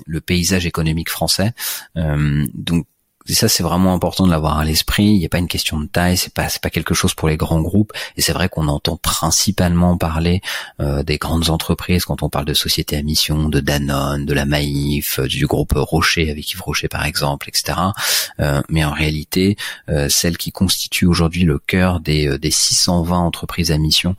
le, 0.06 0.20
paysage 0.20 0.66
économique 0.66 1.10
français. 1.10 1.52
Euh, 1.96 2.46
donc 2.54 2.86
et 3.28 3.34
ça, 3.34 3.48
c'est 3.48 3.62
vraiment 3.62 3.94
important 3.94 4.26
de 4.26 4.30
l'avoir 4.30 4.58
à 4.58 4.64
l'esprit. 4.64 5.04
Il 5.04 5.18
n'y 5.18 5.26
a 5.26 5.28
pas 5.28 5.38
une 5.38 5.48
question 5.48 5.80
de 5.80 5.86
taille, 5.86 6.16
c'est 6.16 6.32
pas 6.32 6.48
pas 6.60 6.70
quelque 6.70 6.94
chose 6.94 7.14
pour 7.14 7.28
les 7.28 7.36
grands 7.36 7.60
groupes. 7.60 7.92
Et 8.16 8.22
c'est 8.22 8.32
vrai 8.32 8.48
qu'on 8.48 8.68
entend 8.68 8.96
principalement 8.96 9.96
parler 9.96 10.40
euh, 10.80 11.02
des 11.02 11.18
grandes 11.18 11.50
entreprises 11.50 12.04
quand 12.04 12.22
on 12.22 12.28
parle 12.28 12.44
de 12.44 12.54
sociétés 12.54 12.96
à 12.96 13.02
mission, 13.02 13.48
de 13.48 13.60
Danone, 13.60 14.26
de 14.26 14.34
la 14.34 14.44
Maïf, 14.44 15.18
euh, 15.18 15.26
du 15.26 15.46
groupe 15.46 15.72
Rocher 15.74 16.30
avec 16.30 16.52
Yves 16.52 16.62
Rocher 16.62 16.88
par 16.88 17.04
exemple, 17.04 17.48
etc. 17.48 17.78
Euh, 18.40 18.62
mais 18.68 18.84
en 18.84 18.92
réalité, 18.92 19.56
euh, 19.88 20.08
celles 20.08 20.36
qui 20.36 20.52
constituent 20.52 21.06
aujourd'hui 21.06 21.44
le 21.44 21.58
cœur 21.58 22.00
des, 22.00 22.28
euh, 22.28 22.38
des 22.38 22.50
620 22.50 23.18
entreprises 23.18 23.70
à 23.70 23.78
mission 23.78 24.16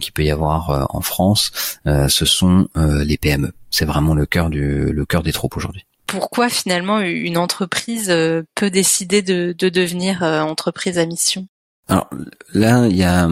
qui 0.00 0.10
peut 0.10 0.24
y 0.24 0.30
avoir 0.30 0.88
en 0.94 1.00
France, 1.00 1.52
ce 1.84 2.24
sont 2.24 2.68
les 2.76 3.16
PME. 3.16 3.52
C'est 3.70 3.84
vraiment 3.84 4.14
le 4.14 4.26
cœur 4.26 4.50
des 4.50 5.32
troupes 5.32 5.56
aujourd'hui 5.56 5.84
pourquoi 6.10 6.48
finalement 6.48 6.98
une 7.00 7.38
entreprise 7.38 8.10
euh, 8.10 8.42
peut 8.56 8.68
décider 8.70 9.22
de, 9.22 9.54
devenir 9.56 10.24
euh, 10.24 10.40
entreprise 10.40 10.98
à 10.98 11.06
mission? 11.06 11.46
Alors 11.88 12.10
là, 12.52 12.86
il 12.88 12.96
y 12.96 13.04
a, 13.04 13.28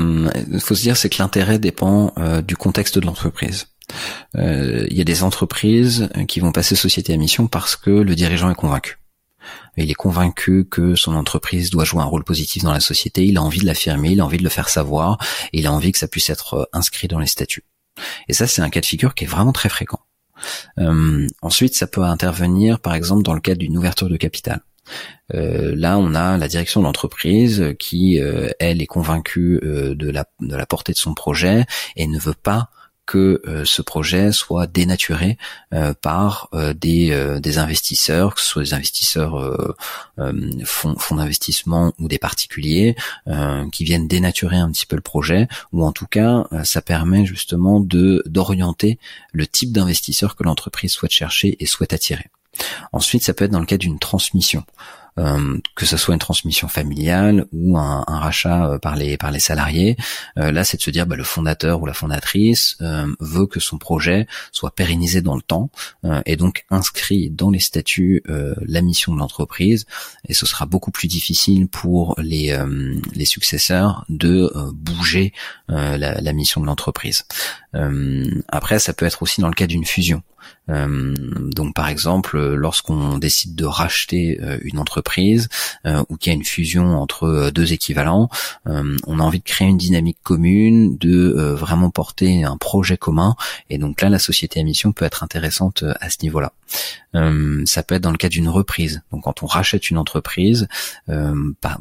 il 0.50 0.60
faut 0.60 0.76
se 0.76 0.82
dire, 0.82 0.96
c'est 0.96 1.08
que 1.08 1.20
l'intérêt 1.20 1.58
dépend 1.58 2.12
euh, 2.18 2.40
du 2.40 2.56
contexte 2.56 2.98
de 2.98 3.04
l'entreprise. 3.04 3.66
il 4.34 4.92
y 4.92 5.00
a 5.00 5.04
des 5.04 5.22
entreprises 5.22 6.08
qui 6.28 6.40
vont 6.40 6.52
passer 6.52 6.76
société 6.76 7.12
à 7.12 7.16
mission 7.16 7.48
parce 7.48 7.74
que 7.74 7.90
le 7.90 8.14
dirigeant 8.14 8.50
est 8.50 8.54
convaincu. 8.54 8.98
Il 9.76 9.90
est 9.90 9.94
convaincu 9.94 10.64
que 10.68 10.94
son 10.94 11.14
entreprise 11.14 11.70
doit 11.70 11.84
jouer 11.84 12.02
un 12.02 12.06
rôle 12.06 12.24
positif 12.24 12.64
dans 12.64 12.72
la 12.72 12.80
société. 12.80 13.24
Il 13.24 13.38
a 13.38 13.42
envie 13.42 13.60
de 13.60 13.66
l'affirmer, 13.66 14.10
il 14.10 14.20
a 14.20 14.24
envie 14.24 14.38
de 14.38 14.44
le 14.44 14.50
faire 14.50 14.68
savoir, 14.68 15.18
il 15.52 15.66
a 15.66 15.72
envie 15.72 15.92
que 15.92 15.98
ça 15.98 16.08
puisse 16.08 16.30
être 16.30 16.68
inscrit 16.72 17.08
dans 17.08 17.18
les 17.18 17.28
statuts. 17.28 17.64
Et 18.28 18.32
ça, 18.32 18.46
c'est 18.46 18.62
un 18.62 18.70
cas 18.70 18.80
de 18.80 18.86
figure 18.86 19.14
qui 19.14 19.24
est 19.24 19.28
vraiment 19.28 19.52
très 19.52 19.68
fréquent. 19.68 20.00
Euh, 20.78 21.26
ensuite, 21.42 21.74
ça 21.74 21.86
peut 21.86 22.02
intervenir, 22.02 22.80
par 22.80 22.94
exemple, 22.94 23.22
dans 23.22 23.34
le 23.34 23.40
cadre 23.40 23.58
d'une 23.58 23.76
ouverture 23.76 24.08
de 24.08 24.16
capital. 24.16 24.60
Euh, 25.34 25.74
là, 25.76 25.98
on 25.98 26.14
a 26.14 26.38
la 26.38 26.48
direction 26.48 26.80
de 26.80 26.86
l'entreprise 26.86 27.74
qui, 27.78 28.20
euh, 28.20 28.48
elle, 28.58 28.80
est 28.80 28.86
convaincue 28.86 29.60
de, 29.62 30.10
la, 30.10 30.24
de 30.40 30.56
la 30.56 30.66
portée 30.66 30.92
de 30.92 30.98
son 30.98 31.14
projet 31.14 31.66
et 31.96 32.06
ne 32.06 32.18
veut 32.18 32.34
pas 32.34 32.70
que 33.08 33.40
euh, 33.46 33.64
ce 33.64 33.80
projet 33.80 34.32
soit 34.32 34.66
dénaturé 34.66 35.38
euh, 35.72 35.94
par 35.94 36.50
euh, 36.52 36.74
des, 36.74 37.58
investisseurs, 37.58 38.34
que 38.34 38.40
ce 38.42 38.46
soit 38.46 38.62
des 38.62 38.74
investisseurs 38.74 39.74
fonds, 40.64 40.96
fonds 40.98 41.16
d'investissement 41.16 41.94
ou 41.98 42.06
des 42.06 42.18
particuliers, 42.18 42.94
qui 43.72 43.84
viennent 43.84 44.06
dénaturer 44.06 44.56
un 44.56 44.70
petit 44.70 44.84
peu 44.84 44.96
le 44.96 45.02
projet, 45.02 45.48
ou 45.72 45.84
en 45.84 45.92
tout 45.92 46.06
cas, 46.06 46.44
ça 46.62 46.82
permet 46.82 47.24
justement 47.24 47.80
de 47.80 48.22
d'orienter 48.26 48.98
le 49.32 49.46
type 49.46 49.72
d'investisseur 49.72 50.36
que 50.36 50.44
l'entreprise 50.44 50.92
souhaite 50.92 51.12
chercher 51.12 51.56
et 51.58 51.66
souhaite 51.66 51.94
attirer. 51.94 52.26
Ensuite, 52.92 53.24
ça 53.24 53.32
peut 53.32 53.46
être 53.46 53.50
dans 53.50 53.60
le 53.60 53.66
cas 53.66 53.78
d'une 53.78 53.98
transmission. 53.98 54.64
Euh, 55.18 55.58
que 55.74 55.86
ce 55.86 55.96
soit 55.96 56.14
une 56.14 56.20
transmission 56.20 56.68
familiale 56.68 57.46
ou 57.52 57.76
un, 57.76 58.04
rachat 58.06 58.66
euh, 58.66 58.78
par 58.78 58.94
les 58.94 59.16
par 59.16 59.30
les 59.30 59.40
salariés. 59.40 59.96
Euh, 60.38 60.52
là, 60.52 60.64
c'est 60.64 60.76
de 60.76 60.82
se 60.82 60.90
dire 60.90 61.06
bah, 61.06 61.16
le 61.16 61.24
fondateur 61.24 61.82
ou 61.82 61.86
la 61.86 61.92
fondatrice 61.92 62.76
veut 63.20 63.46
que 63.46 63.60
son 63.60 63.78
projet 63.78 64.26
soit 64.52 64.74
pérennisé 64.74 65.20
dans 65.20 65.34
le 65.34 65.42
temps 65.42 65.70
et 66.26 66.36
donc 66.36 66.64
inscrit 66.70 67.30
dans 67.30 67.50
les 67.50 67.58
statuts 67.58 68.22
la 68.26 68.82
mission 68.82 69.14
de 69.14 69.18
l'entreprise. 69.18 69.86
Et 70.28 70.34
ce 70.34 70.46
sera 70.46 70.66
beaucoup 70.66 70.90
plus 70.90 71.08
difficile 71.08 71.68
pour 71.68 72.14
les 72.18 72.56
les 73.14 73.24
successeurs 73.24 74.04
de 74.08 74.50
bouger 74.72 75.32
la, 75.68 75.96
la, 75.96 76.32
mission 76.32 76.60
de 76.60 76.66
l'entreprise. 76.66 77.24
après, 78.48 78.78
ça 78.78 78.92
peut 78.92 79.06
être 79.06 79.22
aussi 79.22 79.40
dans 79.40 79.48
le 79.48 79.54
cas 79.54 79.66
d'une 79.66 79.84
fusion. 79.84 80.22
Euh, 80.70 81.14
donc 81.50 81.74
par 81.74 81.88
exemple, 81.88 82.38
lorsqu'on 82.54 83.18
décide 83.18 83.54
de 83.54 83.64
racheter 83.64 84.38
euh, 84.42 84.58
une 84.62 84.78
entreprise 84.78 85.07
euh, 85.86 86.04
ou 86.08 86.16
qu'il 86.16 86.32
y 86.32 86.34
a 86.34 86.36
une 86.36 86.44
fusion 86.44 87.00
entre 87.00 87.50
deux 87.50 87.72
équivalents, 87.72 88.28
on 88.66 89.18
a 89.18 89.22
envie 89.22 89.38
de 89.38 89.44
créer 89.44 89.68
une 89.68 89.78
dynamique 89.78 90.18
commune, 90.22 90.96
de 90.98 91.30
vraiment 91.52 91.90
porter 91.90 92.44
un 92.44 92.56
projet 92.56 92.96
commun. 92.96 93.34
Et 93.70 93.78
donc 93.78 94.00
là, 94.00 94.08
la 94.08 94.18
société 94.18 94.60
à 94.60 94.62
mission 94.62 94.92
peut 94.92 95.04
être 95.04 95.22
intéressante 95.22 95.84
à 96.00 96.10
ce 96.10 96.18
niveau-là. 96.22 96.52
ça 97.64 97.82
peut 97.82 97.94
être 97.94 98.02
dans 98.02 98.10
le 98.10 98.16
cas 98.16 98.28
d'une 98.28 98.48
reprise. 98.48 99.02
Donc 99.12 99.24
quand 99.24 99.42
on 99.42 99.46
rachète 99.46 99.90
une 99.90 99.98
entreprise, 99.98 100.68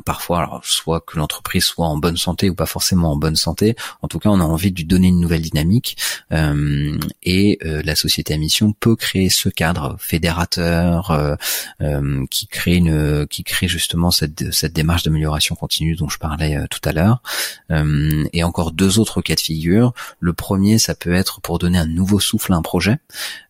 parfois, 0.06 0.62
soit 0.64 1.02
que 1.02 1.18
l'entreprise 1.18 1.64
soit 1.64 1.88
en 1.88 1.98
bonne 1.98 2.18
santé 2.18 2.50
ou 2.50 2.56
pas 2.56 2.66
forcément 2.66 3.12
en 3.12 3.18
bonne 3.18 3.36
santé, 3.36 3.76
en 4.02 4.08
tout 4.08 4.20
cas 4.20 4.30
on 4.30 4.40
a 4.40 4.44
envie 4.44 4.72
de 4.72 4.78
lui 4.78 4.86
donner 4.86 5.10
une 5.10 5.20
nouvelle 5.20 5.42
dynamique 5.42 5.98
et 7.24 7.60
la 7.62 7.96
société 7.96 8.34
à 8.34 8.38
mission 8.38 8.74
peut 8.74 8.96
créer 8.96 9.30
ce 9.30 9.50
cadre 9.50 9.96
fédérateur 10.00 11.38
qui 12.30 12.48
crée 12.48 12.76
une 12.76 13.07
qui 13.30 13.44
crée 13.44 13.68
justement 13.68 14.12
cette 14.12 14.54
cette 14.54 14.74
démarche 14.74 15.04
d'amélioration 15.04 15.56
continue 15.56 15.96
dont 15.96 16.10
je 16.10 16.18
parlais 16.18 16.58
tout 16.70 16.82
à 16.84 16.92
l'heure 16.92 17.22
et 18.34 18.44
encore 18.44 18.72
deux 18.72 19.00
autres 19.00 19.22
cas 19.22 19.36
de 19.36 19.40
figure 19.40 19.94
le 20.20 20.34
premier 20.34 20.78
ça 20.78 20.96
peut 20.96 21.14
être 21.14 21.42
pour 21.42 21.60
donner 21.60 21.78
un 21.78 21.86
nouveau 21.86 22.20
souffle 22.20 22.54
à 22.54 22.56
un 22.56 22.62
projet 22.62 22.98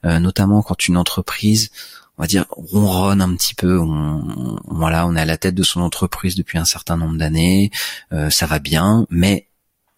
notamment 0.04 0.62
quand 0.62 0.88
une 0.88 0.98
entreprise 0.98 1.72
on 2.18 2.24
va 2.24 2.28
dire 2.28 2.46
ronronne 2.50 3.22
un 3.22 3.36
petit 3.36 3.54
peu. 3.54 3.80
On, 3.80 4.58
voilà, 4.66 5.08
on 5.08 5.16
est 5.16 5.22
à 5.22 5.26
la 5.26 5.38
tête 5.38 5.56
de 5.56 5.64
son 5.64 5.82
entreprise 5.82 6.36
depuis 6.36 6.58
un 6.58 6.66
certain 6.66 6.98
nombre 6.98 7.18
d'années, 7.18 7.72
euh, 8.12 8.30
ça 8.30 8.46
va 8.46 8.60
bien, 8.60 9.06
mais 9.10 9.47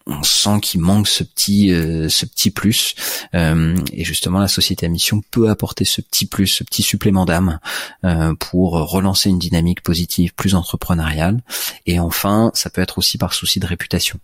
on 0.06 0.22
sent 0.22 0.60
qu'il 0.62 0.80
manque 0.80 1.08
ce 1.08 1.22
petit 1.22 1.72
euh, 1.72 2.08
ce 2.08 2.26
petit 2.26 2.50
plus. 2.50 2.94
Euh, 3.34 3.76
et 3.92 4.04
justement 4.04 4.38
la 4.38 4.48
société 4.48 4.86
à 4.86 4.88
mission 4.88 5.22
peut 5.30 5.48
apporter 5.50 5.84
ce 5.84 6.00
petit 6.00 6.26
plus 6.26 6.46
ce 6.46 6.64
petit 6.64 6.82
supplément 6.82 7.24
d'âme 7.24 7.60
euh, 8.04 8.34
pour 8.34 8.72
relancer 8.72 9.28
une 9.28 9.38
dynamique 9.38 9.82
positive 9.82 10.34
plus 10.34 10.54
entrepreneuriale. 10.54 11.42
Et 11.86 12.00
enfin 12.00 12.50
ça 12.54 12.70
peut 12.70 12.80
être 12.80 12.98
aussi 12.98 13.18
par 13.18 13.34
souci 13.34 13.60
de 13.60 13.66
réputation. 13.66 14.18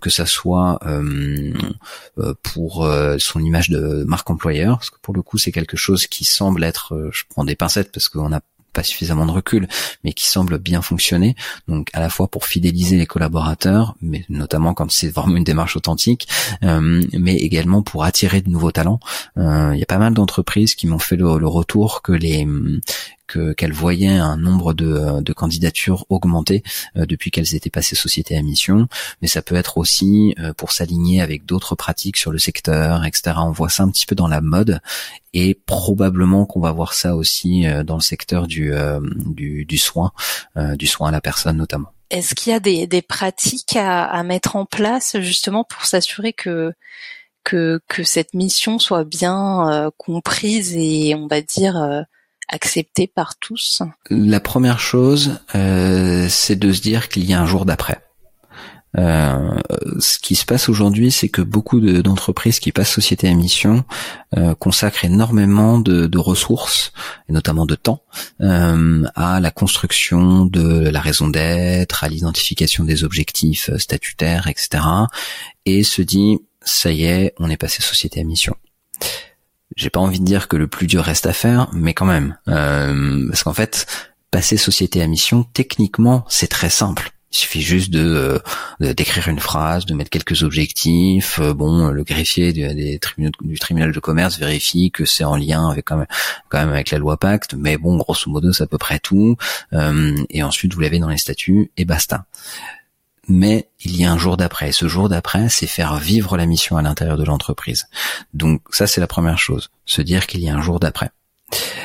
Que 0.00 0.10
ça 0.10 0.26
soit 0.26 0.80
pour 2.42 2.88
son 3.18 3.40
image 3.40 3.70
de 3.70 4.04
marque 4.04 4.28
employeur 4.30 4.78
parce 4.78 4.90
que 4.90 4.98
pour 5.00 5.14
le 5.14 5.22
coup 5.22 5.38
c'est 5.38 5.52
quelque 5.52 5.76
chose 5.76 6.06
qui 6.06 6.24
semble 6.24 6.64
être 6.64 7.10
je 7.12 7.22
prends 7.28 7.44
des 7.44 7.56
pincettes 7.56 7.92
parce 7.92 8.08
qu'on 8.08 8.32
a 8.32 8.40
pas 8.72 8.82
suffisamment 8.82 9.26
de 9.26 9.32
recul, 9.32 9.68
mais 10.04 10.12
qui 10.12 10.26
semble 10.26 10.58
bien 10.58 10.82
fonctionner. 10.82 11.36
Donc 11.68 11.88
à 11.92 12.00
la 12.00 12.08
fois 12.08 12.28
pour 12.28 12.46
fidéliser 12.46 12.96
les 12.96 13.06
collaborateurs, 13.06 13.94
mais 14.00 14.24
notamment 14.28 14.74
quand 14.74 14.90
c'est 14.90 15.08
vraiment 15.08 15.36
une 15.36 15.44
démarche 15.44 15.76
authentique, 15.76 16.28
euh, 16.62 17.02
mais 17.12 17.36
également 17.36 17.82
pour 17.82 18.04
attirer 18.04 18.40
de 18.40 18.50
nouveaux 18.50 18.72
talents. 18.72 19.00
Euh, 19.38 19.72
il 19.74 19.78
y 19.78 19.82
a 19.82 19.86
pas 19.86 19.98
mal 19.98 20.14
d'entreprises 20.14 20.74
qui 20.74 20.86
m'ont 20.86 20.98
fait 20.98 21.16
le, 21.16 21.30
retour 21.50 22.02
que 22.02 22.12
les 22.12 22.46
qu'elles 23.56 23.72
voyaient 23.72 24.08
un 24.08 24.36
nombre 24.36 24.74
de, 24.74 24.86
euh, 24.86 25.20
de 25.20 25.32
candidatures 25.32 26.06
augmenter 26.08 26.62
euh, 26.96 27.06
depuis 27.06 27.30
qu'elles 27.30 27.54
étaient 27.54 27.70
passées 27.70 27.96
société 27.96 28.36
à 28.36 28.42
mission, 28.42 28.88
mais 29.22 29.28
ça 29.28 29.42
peut 29.42 29.54
être 29.54 29.78
aussi 29.78 30.34
euh, 30.38 30.52
pour 30.52 30.72
s'aligner 30.72 31.20
avec 31.20 31.44
d'autres 31.44 31.74
pratiques 31.74 32.16
sur 32.16 32.32
le 32.32 32.38
secteur, 32.38 33.04
etc. 33.04 33.36
On 33.38 33.50
voit 33.50 33.68
ça 33.68 33.82
un 33.82 33.90
petit 33.90 34.06
peu 34.06 34.14
dans 34.14 34.28
la 34.28 34.40
mode 34.40 34.80
et 35.32 35.54
probablement 35.54 36.46
qu'on 36.46 36.60
va 36.60 36.72
voir 36.72 36.94
ça 36.94 37.14
aussi 37.14 37.64
dans 37.86 37.94
le 37.94 38.00
secteur 38.00 38.48
du, 38.48 38.72
du, 39.26 39.64
du 39.64 39.78
soin, 39.78 40.10
du 40.74 40.88
soin 40.88 41.10
à 41.10 41.12
la 41.12 41.20
personne 41.20 41.56
notamment. 41.56 41.92
Est-ce 42.10 42.34
qu'il 42.34 42.52
y 42.52 42.56
a 42.56 42.58
des, 42.58 42.88
des 42.88 43.02
pratiques 43.02 43.76
à, 43.76 44.04
à, 44.04 44.22
mettre 44.24 44.56
en 44.56 44.66
place 44.66 45.20
justement 45.20 45.62
pour 45.62 45.84
s'assurer 45.84 46.32
que, 46.32 46.72
que 47.44 47.80
que 47.86 48.02
cette 48.02 48.34
mission 48.34 48.80
soit 48.80 49.04
bien 49.04 49.92
comprise 49.98 50.74
et 50.76 51.14
on 51.14 51.28
va 51.28 51.42
dire 51.42 52.06
accepté 52.50 53.06
par 53.06 53.38
tous 53.38 53.82
La 54.10 54.40
première 54.40 54.80
chose, 54.80 55.40
euh, 55.54 56.26
c'est 56.28 56.56
de 56.56 56.72
se 56.72 56.80
dire 56.80 57.08
qu'il 57.08 57.24
y 57.24 57.32
a 57.32 57.40
un 57.40 57.46
jour 57.46 57.64
d'après. 57.64 58.02
Euh, 58.98 59.56
ce 60.00 60.18
qui 60.18 60.34
se 60.34 60.44
passe 60.44 60.68
aujourd'hui, 60.68 61.12
c'est 61.12 61.28
que 61.28 61.42
beaucoup 61.42 61.80
d'entreprises 61.80 62.58
qui 62.58 62.72
passent 62.72 62.90
société 62.90 63.28
à 63.28 63.34
mission 63.34 63.84
euh, 64.36 64.56
consacrent 64.56 65.04
énormément 65.04 65.78
de, 65.78 66.18
ressources, 66.18 66.92
et 67.28 67.32
notamment 67.32 67.66
de 67.66 67.76
temps, 67.76 68.02
à 68.40 69.38
la 69.40 69.50
construction 69.52 70.44
de 70.44 70.88
la 70.88 71.00
raison 71.00 71.28
d'être, 71.28 72.02
à 72.02 72.08
l'identification 72.08 72.82
des 72.82 73.04
objectifs 73.04 73.70
statutaires, 73.76 74.48
etc. 74.48 74.82
Et 75.66 75.84
se 75.84 76.02
dit, 76.02 76.40
ça 76.62 76.90
y 76.90 77.04
est, 77.04 77.34
on 77.38 77.48
est 77.48 77.56
passé 77.56 77.82
société 77.82 78.20
à 78.20 78.24
mission 78.24 78.56
j'ai 79.76 79.90
pas 79.90 80.00
envie 80.00 80.20
de 80.20 80.24
dire 80.24 80.48
que 80.48 80.56
le 80.56 80.66
plus 80.66 80.86
dur 80.86 81.02
reste 81.04 81.26
à 81.26 81.32
faire, 81.32 81.68
mais 81.72 81.94
quand 81.94 82.06
même, 82.06 82.36
euh, 82.48 83.28
parce 83.28 83.42
qu'en 83.42 83.52
fait, 83.52 83.86
passer 84.30 84.56
société 84.56 85.02
à 85.02 85.06
mission, 85.06 85.44
techniquement, 85.52 86.24
c'est 86.28 86.48
très 86.48 86.70
simple. 86.70 87.12
Il 87.32 87.36
suffit 87.36 87.62
juste 87.62 87.90
de 87.90 88.42
euh, 88.82 88.92
d'écrire 88.94 89.28
une 89.28 89.38
phrase, 89.38 89.86
de 89.86 89.94
mettre 89.94 90.10
quelques 90.10 90.42
objectifs. 90.42 91.38
Euh, 91.38 91.54
bon, 91.54 91.86
le 91.86 92.02
greffier 92.02 92.52
du, 92.52 92.98
tribunal 93.60 93.92
de 93.92 94.00
commerce 94.00 94.36
vérifie 94.36 94.90
que 94.90 95.04
c'est 95.04 95.22
en 95.22 95.36
lien 95.36 95.70
avec 95.70 95.84
quand 95.84 95.96
même, 95.96 96.08
quand 96.48 96.58
même 96.58 96.70
avec 96.70 96.90
la 96.90 96.98
loi 96.98 97.16
Pacte, 97.18 97.54
mais 97.54 97.76
bon, 97.76 97.96
grosso 97.96 98.28
modo, 98.28 98.52
c'est 98.52 98.64
à 98.64 98.66
peu 98.66 98.78
près 98.78 98.98
tout. 98.98 99.36
et 99.72 100.42
ensuite, 100.42 100.74
vous 100.74 100.80
l'avez 100.80 100.98
dans 100.98 101.08
les 101.08 101.18
statuts 101.18 101.70
et 101.76 101.84
basta 101.84 102.24
mais 103.28 103.68
il 103.80 103.96
y 103.96 104.04
a 104.04 104.12
un 104.12 104.18
jour 104.18 104.36
d'après. 104.36 104.72
Ce 104.72 104.88
jour 104.88 105.08
d'après, 105.08 105.48
c'est 105.48 105.66
faire 105.66 105.96
vivre 105.96 106.36
la 106.36 106.46
mission 106.46 106.76
à 106.76 106.82
l'intérieur 106.82 107.16
de 107.16 107.24
l'entreprise. 107.24 107.86
Donc 108.34 108.62
ça, 108.70 108.86
c'est 108.86 109.00
la 109.00 109.06
première 109.06 109.38
chose, 109.38 109.70
se 109.84 110.02
dire 110.02 110.26
qu'il 110.26 110.40
y 110.40 110.48
a 110.48 110.54
un 110.54 110.62
jour 110.62 110.80
d'après. 110.80 111.10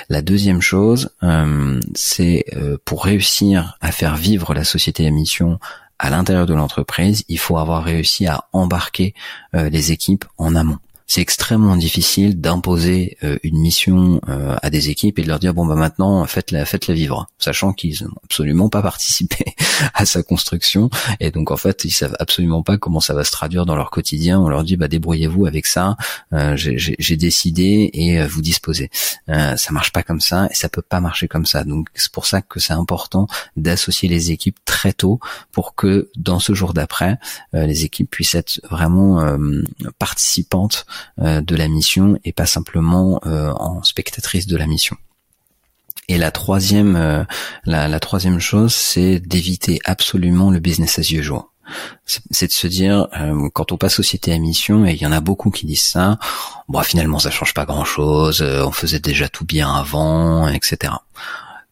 La 0.09 0.21
deuxième 0.21 0.61
chose, 0.61 1.09
euh, 1.23 1.79
c'est 1.95 2.45
euh, 2.55 2.77
pour 2.85 3.03
réussir 3.03 3.77
à 3.81 3.91
faire 3.91 4.15
vivre 4.15 4.53
la 4.53 4.63
société 4.63 5.07
à 5.07 5.11
mission 5.11 5.59
à 5.97 6.09
l'intérieur 6.09 6.45
de 6.45 6.53
l'entreprise, 6.53 7.23
il 7.29 7.39
faut 7.39 7.57
avoir 7.57 7.83
réussi 7.83 8.27
à 8.27 8.43
embarquer 8.51 9.13
euh, 9.55 9.69
les 9.69 9.91
équipes 9.91 10.25
en 10.37 10.53
amont 10.55 10.77
c'est 11.07 11.21
extrêmement 11.21 11.75
difficile 11.75 12.41
d'imposer 12.41 13.17
euh, 13.23 13.37
une 13.43 13.59
mission 13.59 14.19
euh, 14.27 14.55
à 14.61 14.69
des 14.69 14.89
équipes 14.89 15.19
et 15.19 15.21
de 15.21 15.27
leur 15.27 15.39
dire 15.39 15.53
bon 15.53 15.65
bah 15.65 15.75
maintenant 15.75 16.25
faites-la 16.25 16.65
faites-la 16.65 16.95
vivre, 16.95 17.27
sachant 17.37 17.73
qu'ils 17.73 18.03
n'ont 18.03 18.15
absolument 18.23 18.69
pas 18.69 18.81
participé 18.95 19.45
à 19.93 20.05
sa 20.05 20.23
construction 20.23 20.89
et 21.19 21.29
donc 21.29 21.51
en 21.51 21.57
fait 21.57 21.85
ils 21.85 21.91
savent 21.91 22.15
absolument 22.19 22.63
pas 22.63 22.77
comment 22.77 22.99
ça 22.99 23.13
va 23.13 23.23
se 23.23 23.31
traduire 23.31 23.65
dans 23.65 23.75
leur 23.75 23.91
quotidien. 23.91 24.39
On 24.39 24.49
leur 24.49 24.63
dit 24.63 24.77
bah 24.77 24.87
débrouillez-vous 24.87 25.45
avec 25.45 25.67
ça, 25.67 25.95
euh, 26.33 26.55
j'ai 26.55 27.17
décidé 27.17 27.91
et 27.93 28.25
vous 28.25 28.41
disposez. 28.41 28.89
ça 29.27 29.71
marche 29.71 29.91
pas 29.91 30.03
comme 30.03 30.21
ça 30.21 30.47
et 30.49 30.55
ça 30.55 30.69
peut 30.69 30.81
pas 30.81 30.99
marcher 30.99 31.27
comme 31.27 31.45
ça. 31.45 31.63
Donc 31.63 31.87
c'est 31.93 32.11
pour 32.11 32.25
ça 32.25 32.41
que 32.41 32.59
c'est 32.59 32.73
important 32.73 33.27
d'associer 33.57 34.09
les 34.09 34.31
équipes 34.31 34.57
très 34.65 34.93
tôt 34.93 35.19
pour 35.51 35.75
que 35.75 36.09
dans 36.15 36.39
ce 36.39 36.53
jour 36.53 36.73
d'après 36.73 37.19
les 37.53 37.85
équipes 37.85 38.09
puissent 38.09 38.35
être 38.35 38.59
vraiment 38.69 39.23
participantes 39.99 40.85
euh, 40.89 40.94
de 41.17 41.55
la 41.55 41.67
mission 41.67 42.19
et 42.23 42.33
pas 42.33 42.45
simplement 42.45 43.19
euh, 43.25 43.51
en 43.51 43.83
spectatrice 43.83 44.47
de 44.47 44.57
la 44.57 44.67
mission. 44.67 44.97
Et 46.07 46.17
la 46.17 46.31
troisième, 46.31 46.95
euh, 46.95 47.23
la, 47.65 47.99
troisième 47.99 48.39
chose, 48.39 48.73
c'est 48.73 49.19
d'éviter 49.19 49.79
absolument 49.85 50.51
le 50.51 50.59
business 50.59 50.99
as 50.99 51.11
usual 51.11 51.41
c'est 52.29 52.45
de 52.45 52.51
se 52.51 52.67
dire 52.67 53.07
quand 53.55 53.71
on 53.71 53.77
passe 53.77 53.95
société 53.95 54.31
à 54.31 54.37
mission 54.37 54.85
et 54.85 54.91
il 54.91 55.01
y 55.01 55.05
en 55.07 55.11
a 55.11 55.19
beaucoup 55.19 55.49
qui 55.49 55.65
disent 55.65 55.81
ça 55.81 56.19
bon 56.69 56.79
finalement 56.83 57.17
ça 57.17 57.31
change 57.31 57.55
pas 57.55 57.65
grand 57.65 57.85
chose 57.85 58.43
on 58.43 58.71
faisait 58.71 58.99
déjà 58.99 59.29
tout 59.29 59.45
bien 59.45 59.73
avant 59.73 60.47
etc 60.47 60.93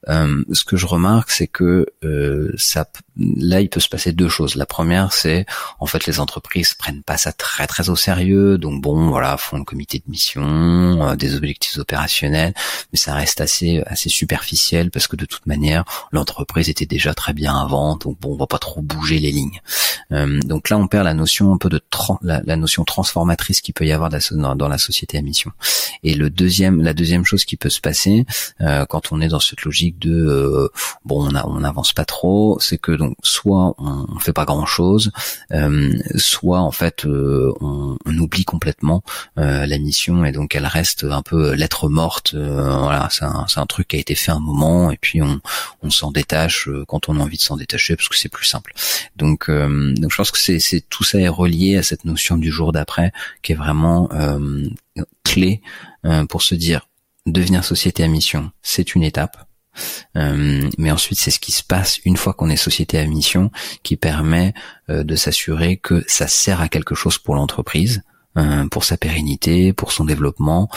euh, 0.10 0.44
ce 0.52 0.64
que 0.64 0.76
je 0.76 0.86
remarque, 0.86 1.32
c'est 1.32 1.48
que 1.48 1.86
euh, 2.04 2.54
ça, 2.58 2.90
là, 3.18 3.62
il 3.62 3.70
peut 3.70 3.80
se 3.80 3.88
passer 3.88 4.12
deux 4.12 4.30
choses. 4.30 4.56
La 4.56 4.66
première, 4.66 5.14
c'est 5.14 5.46
en 5.80 5.86
fait 5.86 6.06
les 6.06 6.20
entreprises 6.20 6.74
prennent 6.74 7.04
pas 7.04 7.18
ça 7.18 7.32
très 7.32 7.68
très 7.68 7.90
au 7.90 7.96
sérieux, 7.96 8.58
donc 8.58 8.82
bon, 8.82 9.10
voilà, 9.10 9.38
font 9.38 9.58
le 9.58 9.64
comité 9.64 10.00
de 10.06 10.12
mission, 10.12 10.44
euh, 10.44 11.16
des 11.16 11.36
objectifs 11.36 11.78
opérationnels, 11.78 12.54
mais 12.92 13.00
ça 13.00 13.14
reste 13.14 13.40
assez 13.40 13.82
assez 13.86 14.10
superficiel 14.10 14.92
parce 14.92 15.08
que 15.08 15.16
de 15.16 15.26
toute 15.26 15.46
manière, 15.46 15.86
l'entreprise 16.12 16.70
était 16.70 16.86
déjà 16.86 17.14
très 17.14 17.34
bien 17.34 17.56
avant, 17.56 17.96
donc 17.96 18.20
bon, 18.20 18.34
on 18.34 18.38
va 18.38 18.48
pas 18.48 18.60
trop 18.60 18.82
bouger 18.82 19.20
les 19.20 19.32
lignes. 19.32 19.62
donc 20.12 20.70
là, 20.70 20.78
on 20.78 20.88
perd 20.88 21.06
la 21.06 21.14
notion 21.14 21.54
un 21.54 21.58
peu 21.58 21.70
de 21.70 21.82
la, 22.22 22.56
notion 22.56 22.84
transformatrice 22.84 23.62
qu'il 23.62 23.74
peut 23.74 23.86
y 23.86 23.92
avoir 23.92 24.10
dans, 24.10 24.56
dans, 24.56 24.68
la 24.68 24.78
société 24.78 25.18
à 25.18 25.22
mission. 25.22 25.52
Et 26.04 26.14
le 26.14 26.30
deuxième, 26.30 26.82
la 26.82 26.94
deuxième 26.94 27.26
chose 27.26 27.46
qui 27.46 27.58
peut 27.58 27.70
se 27.70 27.82
passer 27.82 28.26
quand 28.60 29.12
on 29.12 29.22
est 29.22 29.28
dans 29.28 29.40
cette 29.40 29.64
logique 29.64 29.93
de 30.00 30.12
euh, 30.12 30.70
bon 31.06 31.28
on 31.28 31.60
n'avance 31.60 31.94
pas 31.94 32.06
trop, 32.06 32.58
c'est 32.60 32.78
que 32.78 32.92
donc 32.92 33.16
soit 33.24 33.76
on, 33.78 34.06
on 34.10 34.20
fait 34.20 34.34
pas 34.34 34.46
grand 34.46 34.66
chose, 34.66 35.12
euh, 35.52 35.94
soit 36.16 36.60
en 36.60 36.72
fait 36.72 37.06
euh, 37.06 37.54
on, 37.62 37.98
oublie 38.06 38.46
complètement 38.46 39.04
la 39.36 39.78
mission 39.80 40.24
et 40.24 40.32
donc 40.32 40.56
elle 40.56 40.68
reste 40.68 41.04
un 41.04 41.24
peu 41.24 41.54
lettre 41.54 41.90
morte. 41.90 42.36
voilà, 42.36 43.08
c'est 43.12 43.26
un, 43.26 43.46
un, 43.56 43.66
truc 43.66 43.88
qui 43.90 43.96
a 43.96 44.00
été 44.00 44.14
fait 44.16 44.32
un 44.32 44.40
moment 44.40 44.92
et 44.92 44.98
puis 44.98 45.22
on, 45.22 45.42
on 45.82 45.90
s'en 45.90 46.12
détache 46.12 46.70
quand 46.88 47.10
on 47.10 47.20
a 47.20 47.24
envie 47.24 47.38
de 47.38 47.42
s'en 47.42 47.58
détacher 47.58 47.96
parce 47.96 48.08
que 48.08 48.16
c'est 48.16 48.30
plus 48.30 48.46
simple. 48.46 48.74
Donc 49.16 49.50
donc 49.50 50.12
je 50.12 50.16
pense 50.16 50.32
que 50.32 50.38
c'est 50.38 50.82
tout 50.90 51.04
ça 51.04 51.20
est 51.20 51.28
relié 51.28 51.78
à 51.78 51.84
cette 51.84 52.06
notion 52.06 52.38
du 52.38 52.52
jour 52.52 52.72
d'après 52.72 53.12
qui 53.42 53.52
est 53.52 53.56
vraiment 53.56 54.10
clé 55.24 55.62
pour 56.30 56.44
se 56.44 56.56
dire 56.56 56.88
devenir 57.26 57.64
société 57.64 58.04
à 58.04 58.08
mission, 58.08 58.52
c'est 58.62 58.96
une 58.96 59.04
étape. 59.04 59.38
Euh, 60.16 60.70
mais 60.78 60.92
ensuite, 60.92 61.20
c'est 61.20 61.32
ce 61.32 61.40
qui 61.40 61.52
se 61.52 61.64
passe 61.64 62.00
une 62.06 62.18
fois 62.18 62.34
qu'on 62.34 62.50
est 62.50 62.56
société 62.56 62.98
à 63.00 63.06
mission 63.06 63.52
qui 63.84 63.96
permet 63.96 64.54
euh, 64.90 65.04
de 65.04 65.16
s'assurer 65.16 65.78
que 65.78 66.04
ça 66.08 66.28
sert 66.28 66.62
à 66.62 66.70
quelque 66.70 66.96
chose 66.96 67.18
pour 67.18 67.36
l'entreprise. 67.36 68.04
Pour 68.72 68.84
sa 68.84 68.98
pérennité, 68.98 69.74
pour 69.74 69.92
son 69.92 70.06
développement 70.06 70.70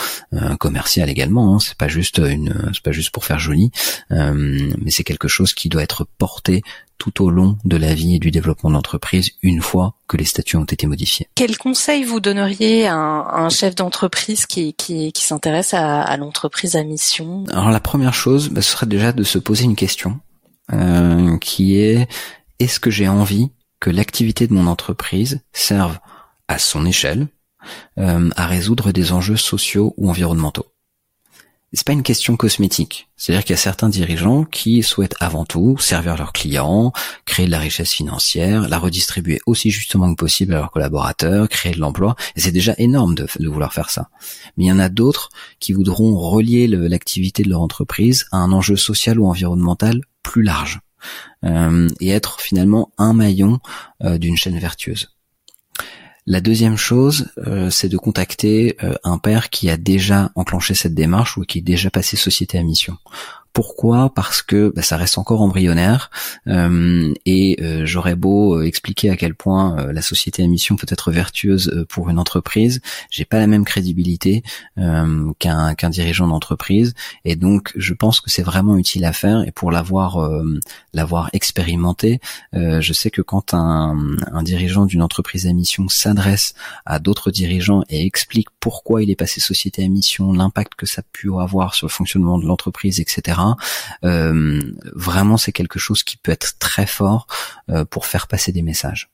commercial 0.59 1.09
également. 1.09 1.55
Hein. 1.55 1.59
C'est 1.59 1.77
pas 1.77 1.88
juste 1.88 2.19
une, 2.19 2.71
c'est 2.73 2.83
pas 2.83 2.92
juste 2.92 3.11
pour 3.11 3.25
faire 3.25 3.38
joli, 3.38 3.71
mais 4.11 4.90
c'est 4.90 5.05
quelque 5.05 5.29
chose 5.29 5.55
qui 5.55 5.69
doit 5.69 5.83
être 5.83 6.07
porté 6.19 6.62
tout 6.99 7.23
au 7.23 7.31
long 7.31 7.59
de 7.64 7.77
la 7.77 7.95
vie 7.95 8.16
et 8.16 8.19
du 8.19 8.31
développement 8.31 8.71
de 8.71 8.75
l'entreprise 8.75 9.31
une 9.42 9.61
fois 9.61 9.95
que 10.09 10.16
les 10.16 10.25
statuts 10.25 10.57
ont 10.57 10.64
été 10.64 10.87
modifiés. 10.87 11.29
Quel 11.35 11.59
conseil 11.59 12.05
vous 12.05 12.21
donneriez 12.21 12.87
à 12.87 12.95
un, 12.95 13.49
chef 13.49 13.75
d'entreprise 13.75 14.47
qui, 14.47 14.75
qui, 14.75 15.12
s'intéresse 15.16 15.75
à, 15.75 16.16
l'entreprise 16.16 16.77
à 16.77 16.85
mission? 16.85 17.45
Alors 17.51 17.71
la 17.71 17.81
première 17.81 18.14
chose, 18.14 18.49
bah, 18.49 18.62
ce 18.62 18.73
serait 18.73 18.87
déjà 18.87 19.12
de 19.12 19.25
se 19.25 19.38
poser 19.38 19.64
une 19.64 19.77
question 19.77 20.21
euh, 20.73 21.37
qui 21.38 21.79
est 21.79 22.09
est-ce 22.59 22.81
que 22.81 22.90
j'ai 22.90 23.09
envie 23.09 23.51
que 23.81 23.90
l'activité 23.90 24.47
de 24.47 24.55
mon 24.55 24.66
entreprise 24.66 25.40
serve 25.53 25.99
à 26.49 26.59
son 26.59 26.87
échelle? 26.87 27.29
Euh, 27.98 28.31
à 28.37 28.46
résoudre 28.46 28.92
des 28.92 29.12
enjeux 29.12 29.37
sociaux 29.37 29.94
ou 29.96 30.11
environnementaux 30.11 30.66
c'est 31.76 31.87
pas 31.87 31.92
une 31.92 32.02
question 32.02 32.37
cosmétique. 32.37 33.09
C'est-à-dire 33.16 33.44
qu'il 33.44 33.52
y 33.52 33.59
a 33.59 33.61
certains 33.61 33.88
dirigeants 33.88 34.44
qui 34.44 34.83
souhaitent 34.83 35.16
avant 35.20 35.44
tout 35.44 35.76
servir 35.79 36.16
leurs 36.16 36.33
clients, 36.33 36.92
créer 37.24 37.46
de 37.46 37.50
la 37.50 37.59
richesse 37.59 37.92
financière, 37.92 38.68
la 38.68 38.79
redistribuer 38.79 39.40
aussi 39.46 39.70
justement 39.70 40.11
que 40.11 40.16
possible 40.18 40.55
à 40.55 40.59
leurs 40.59 40.70
collaborateurs, 40.70 41.48
créer 41.48 41.72
de 41.72 41.81
l'emploi. 41.81 42.16
Et 42.37 42.40
c'est 42.40 42.52
déjà 42.52 42.74
énorme 42.79 43.14
de, 43.14 43.26
vouloir 43.46 43.74
faire 43.74 43.90
ça. 43.90 44.09
Mais 44.57 44.64
il 44.64 44.68
y 44.68 44.72
en 44.72 44.79
a 44.79 44.88
d'autres 44.88 45.31
qui 45.61 45.72
voudront 45.72 46.16
relier 46.16 46.66
l'activité 46.66 47.42
de 47.42 47.50
leur 47.50 47.61
entreprise 47.61 48.26
à 48.33 48.38
un 48.38 48.52
enjeu 48.52 48.76
social 48.76 49.18
ou 49.18 49.26
environnemental 49.26 50.00
plus 50.22 50.42
large. 50.42 50.81
Euh, 51.44 51.88
et 52.00 52.09
être 52.09 52.40
finalement 52.40 52.90
un 52.98 53.12
maillon 53.12 53.61
euh, 54.02 54.18
d'une 54.18 54.37
chaîne 54.37 54.59
vertueuse. 54.59 55.15
La 56.26 56.40
deuxième 56.40 56.76
chose, 56.76 57.28
euh, 57.46 57.70
c'est 57.70 57.88
de 57.88 57.96
contacter 57.96 58.76
euh, 58.82 58.94
un 59.04 59.18
père 59.18 59.48
qui 59.48 59.70
a 59.70 59.76
déjà 59.76 60.32
enclenché 60.34 60.74
cette 60.74 60.94
démarche 60.94 61.36
ou 61.36 61.42
qui 61.42 61.58
est 61.58 61.62
déjà 61.62 61.88
passé 61.88 62.16
société 62.16 62.58
à 62.58 62.64
mission. 62.64 62.98
Pourquoi? 63.57 64.12
Parce 64.12 64.42
que 64.42 64.71
bah, 64.77 64.83
ça 64.83 64.99
reste 64.99 65.16
encore 65.16 65.40
embryonnaire. 65.40 66.11
Euh, 66.47 67.14
et 67.25 67.57
euh, 67.62 67.87
j'aurais 67.87 68.14
beau 68.14 68.59
euh, 68.59 68.66
expliquer 68.66 69.09
à 69.09 69.16
quel 69.16 69.35
point 69.35 69.90
la 69.95 70.03
société 70.03 70.42
à 70.42 70.47
mission 70.47 70.77
peut 70.77 70.87
être 70.90 71.11
vertueuse 71.11 71.87
pour 71.88 72.11
une 72.11 72.19
entreprise, 72.19 72.83
j'ai 73.11 73.25
pas 73.25 73.38
la 73.38 73.47
même 73.47 73.64
crédibilité 73.64 74.42
qu'un 74.77 75.90
dirigeant 75.90 76.27
d'entreprise. 76.27 76.92
Et 77.25 77.35
donc 77.35 77.73
je 77.77 77.95
pense 77.95 78.21
que 78.21 78.29
c'est 78.29 78.42
vraiment 78.42 78.77
utile 78.77 79.07
à 79.07 79.14
faire. 79.14 79.42
Et 79.47 79.53
pour 79.53 79.71
l'avoir 79.71 80.19
l'avoir 80.92 81.31
expérimenté, 81.33 82.21
je 82.53 82.92
sais 82.92 83.11
que 83.11 83.23
quand 83.23 83.55
un, 83.55 83.97
un 84.33 84.42
dirigeant 84.42 84.85
d'une 84.85 85.03
entreprise 85.03 85.47
à 85.47 85.53
mission 85.55 85.88
s'adresse 85.88 86.55
à 86.85 86.99
d'autres 86.99 87.31
dirigeants 87.31 87.83
et 87.88 88.05
explique 88.05 88.49
pourquoi 88.61 89.03
il 89.03 89.11
est 89.11 89.16
passé 89.16 89.40
société 89.40 89.83
à 89.83 89.88
mission, 89.88 90.33
l'impact 90.33 90.75
que 90.75 90.87
ça 90.87 91.03
peut 91.12 91.38
avoir 91.38 91.75
sur 91.75 91.87
le 91.87 91.92
fonctionnement 91.92 92.38
de 92.38 92.45
l'entreprise, 92.45 93.01
etc 93.01 93.45
euh, 94.04 94.61
vraiment, 94.94 95.37
c'est 95.37 95.52
quelque 95.52 95.78
chose 95.78 96.02
qui 96.02 96.16
peut 96.16 96.32
être 96.32 96.59
très 96.59 96.87
fort 96.87 97.26
euh, 97.70 97.85
pour 97.85 98.06
faire 98.06 98.26
passer 98.26 98.52
des 98.52 98.62
messages. 98.62 99.11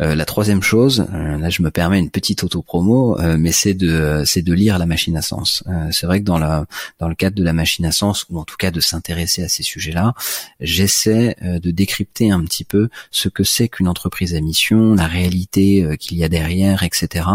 Euh, 0.00 0.14
la 0.14 0.24
troisième 0.24 0.62
chose, 0.62 1.06
euh, 1.12 1.36
là 1.36 1.50
je 1.50 1.62
me 1.62 1.70
permets 1.70 1.98
une 1.98 2.10
petite 2.10 2.42
auto-promo, 2.42 3.20
euh, 3.20 3.36
mais 3.38 3.52
c'est 3.52 3.74
de 3.74 4.22
c'est 4.24 4.42
de 4.42 4.52
lire 4.54 4.78
la 4.78 4.86
machine 4.86 5.16
à 5.16 5.22
sens. 5.22 5.62
c'est 5.90 6.06
vrai 6.06 6.20
que 6.20 6.24
dans 6.24 6.38
la 6.38 6.64
dans 6.98 7.08
le 7.08 7.14
cadre 7.14 7.36
de 7.36 7.44
la 7.44 7.52
machine 7.52 7.84
à 7.84 7.92
sens, 7.92 8.26
ou 8.30 8.38
en 8.38 8.44
tout 8.44 8.56
cas 8.56 8.70
de 8.70 8.80
s'intéresser 8.80 9.42
à 9.42 9.48
ces 9.48 9.62
sujets-là, 9.62 10.14
j'essaie 10.60 11.36
de 11.42 11.70
décrypter 11.70 12.30
un 12.30 12.42
petit 12.44 12.64
peu 12.64 12.88
ce 13.10 13.28
que 13.28 13.44
c'est 13.44 13.68
qu'une 13.68 13.88
entreprise 13.88 14.34
à 14.34 14.40
mission, 14.40 14.94
la 14.94 15.06
réalité 15.06 15.96
qu'il 15.98 16.16
y 16.16 16.24
a 16.24 16.28
derrière, 16.28 16.82
etc. 16.82 17.26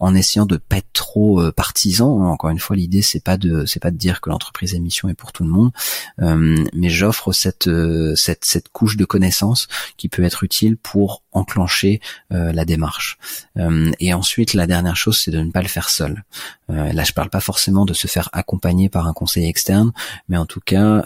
En 0.00 0.14
essayant 0.14 0.46
de 0.46 0.56
pas 0.56 0.78
être 0.78 0.92
trop 0.92 1.42
partisan. 1.52 2.22
Encore 2.28 2.50
une 2.50 2.58
fois, 2.58 2.76
l'idée 2.76 3.02
c'est 3.02 3.22
pas 3.22 3.36
de 3.36 3.66
c'est 3.66 3.80
pas 3.80 3.90
de 3.90 3.96
dire 3.96 4.20
que 4.20 4.30
l'entreprise 4.30 4.74
à 4.74 4.78
mission 4.78 5.08
est 5.08 5.14
pour 5.14 5.32
tout 5.32 5.44
le 5.44 5.50
monde, 5.50 5.72
mais 6.18 6.88
j'offre 6.88 7.32
cette 7.32 7.68
cette 8.14 8.44
cette 8.44 8.68
couche 8.70 8.96
de 8.96 9.04
connaissances 9.04 9.68
qui 9.96 10.08
peut 10.08 10.22
être 10.22 10.42
utile 10.44 10.76
pour 10.76 11.22
enclencher 11.38 12.00
euh, 12.32 12.52
la 12.52 12.64
démarche. 12.64 13.18
Euh, 13.56 13.90
et 14.00 14.12
ensuite, 14.12 14.54
la 14.54 14.66
dernière 14.66 14.96
chose, 14.96 15.18
c'est 15.18 15.30
de 15.30 15.40
ne 15.40 15.50
pas 15.50 15.62
le 15.62 15.68
faire 15.68 15.88
seul. 15.88 16.24
Euh, 16.70 16.92
là, 16.92 17.04
je 17.04 17.12
parle 17.12 17.30
pas 17.30 17.40
forcément 17.40 17.86
de 17.86 17.94
se 17.94 18.06
faire 18.06 18.28
accompagner 18.32 18.88
par 18.88 19.06
un 19.06 19.12
conseil 19.12 19.46
externe, 19.46 19.92
mais 20.28 20.36
en 20.36 20.44
tout 20.44 20.60
cas, 20.60 21.04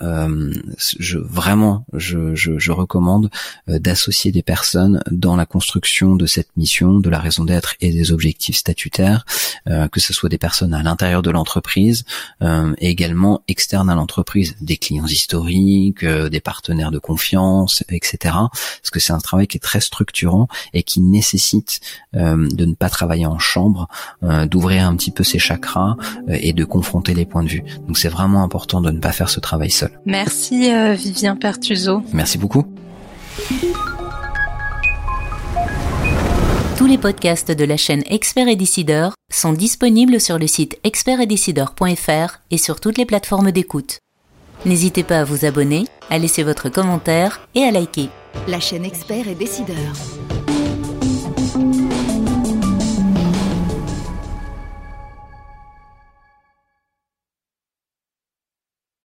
vraiment, 1.14 1.84
je, 1.92 2.34
je, 2.34 2.72
recommande 2.72 3.30
d'associer 3.68 4.32
des 4.32 4.42
personnes 4.42 5.02
dans 5.10 5.36
la 5.36 5.46
construction 5.46 6.16
de 6.16 6.26
cette 6.26 6.56
mission, 6.56 6.98
de 6.98 7.10
la 7.10 7.18
raison 7.18 7.44
d'être 7.44 7.74
et 7.80 7.92
des 7.92 8.12
objectifs 8.12 8.56
statutaires, 8.56 9.24
que 9.66 10.00
ce 10.00 10.12
soit 10.12 10.30
des 10.30 10.38
personnes 10.38 10.74
à 10.74 10.82
l'intérieur 10.82 11.22
de 11.22 11.30
l'entreprise 11.30 12.04
et 12.42 12.88
également 12.88 13.42
externes 13.46 13.90
à 13.90 13.94
l'entreprise, 13.94 14.56
des 14.60 14.78
clients 14.78 15.06
historiques, 15.06 16.04
des 16.04 16.40
partenaires 16.40 16.90
de 16.90 16.98
confiance, 16.98 17.84
etc. 17.90 18.18
Parce 18.22 18.90
que 18.90 19.00
c'est 19.00 19.12
un 19.12 19.18
travail 19.18 19.46
qui 19.46 19.58
est 19.58 19.60
très 19.60 19.80
structurant 20.22 20.48
et 20.72 20.82
qui 20.82 21.00
nécessite 21.00 21.80
euh, 22.14 22.48
de 22.52 22.64
ne 22.64 22.74
pas 22.74 22.88
travailler 22.88 23.26
en 23.26 23.38
chambre, 23.38 23.88
euh, 24.22 24.46
d'ouvrir 24.46 24.86
un 24.86 24.96
petit 24.96 25.10
peu 25.10 25.24
ses 25.24 25.38
chakras 25.38 25.96
euh, 26.28 26.36
et 26.40 26.52
de 26.52 26.64
confronter 26.64 27.14
les 27.14 27.24
points 27.24 27.42
de 27.42 27.48
vue. 27.48 27.64
Donc 27.86 27.98
c'est 27.98 28.08
vraiment 28.08 28.42
important 28.42 28.80
de 28.80 28.90
ne 28.90 28.98
pas 28.98 29.12
faire 29.12 29.28
ce 29.28 29.40
travail 29.40 29.70
seul. 29.70 29.90
Merci 30.06 30.70
Vivien 30.94 31.36
Pertuso. 31.36 32.02
Merci 32.12 32.38
beaucoup. 32.38 32.64
Tous 36.76 36.86
les 36.86 36.98
podcasts 36.98 37.52
de 37.52 37.64
la 37.64 37.76
chaîne 37.76 38.02
Expert 38.06 38.48
et 38.48 38.56
Décideur 38.56 39.14
sont 39.32 39.52
disponibles 39.52 40.20
sur 40.20 40.38
le 40.38 40.46
site 40.46 40.78
expertetdecideur.fr 40.84 42.38
et 42.50 42.58
sur 42.58 42.80
toutes 42.80 42.98
les 42.98 43.06
plateformes 43.06 43.52
d'écoute. 43.52 43.98
N'hésitez 44.64 45.02
pas 45.02 45.20
à 45.20 45.24
vous 45.24 45.44
abonner, 45.44 45.86
à 46.10 46.18
laisser 46.18 46.42
votre 46.42 46.68
commentaire 46.68 47.40
et 47.54 47.62
à 47.62 47.70
liker. 47.70 48.08
La 48.48 48.60
chaîne 48.60 48.84
Expert 48.84 49.28
et 49.28 49.34
Décideur. 49.34 49.76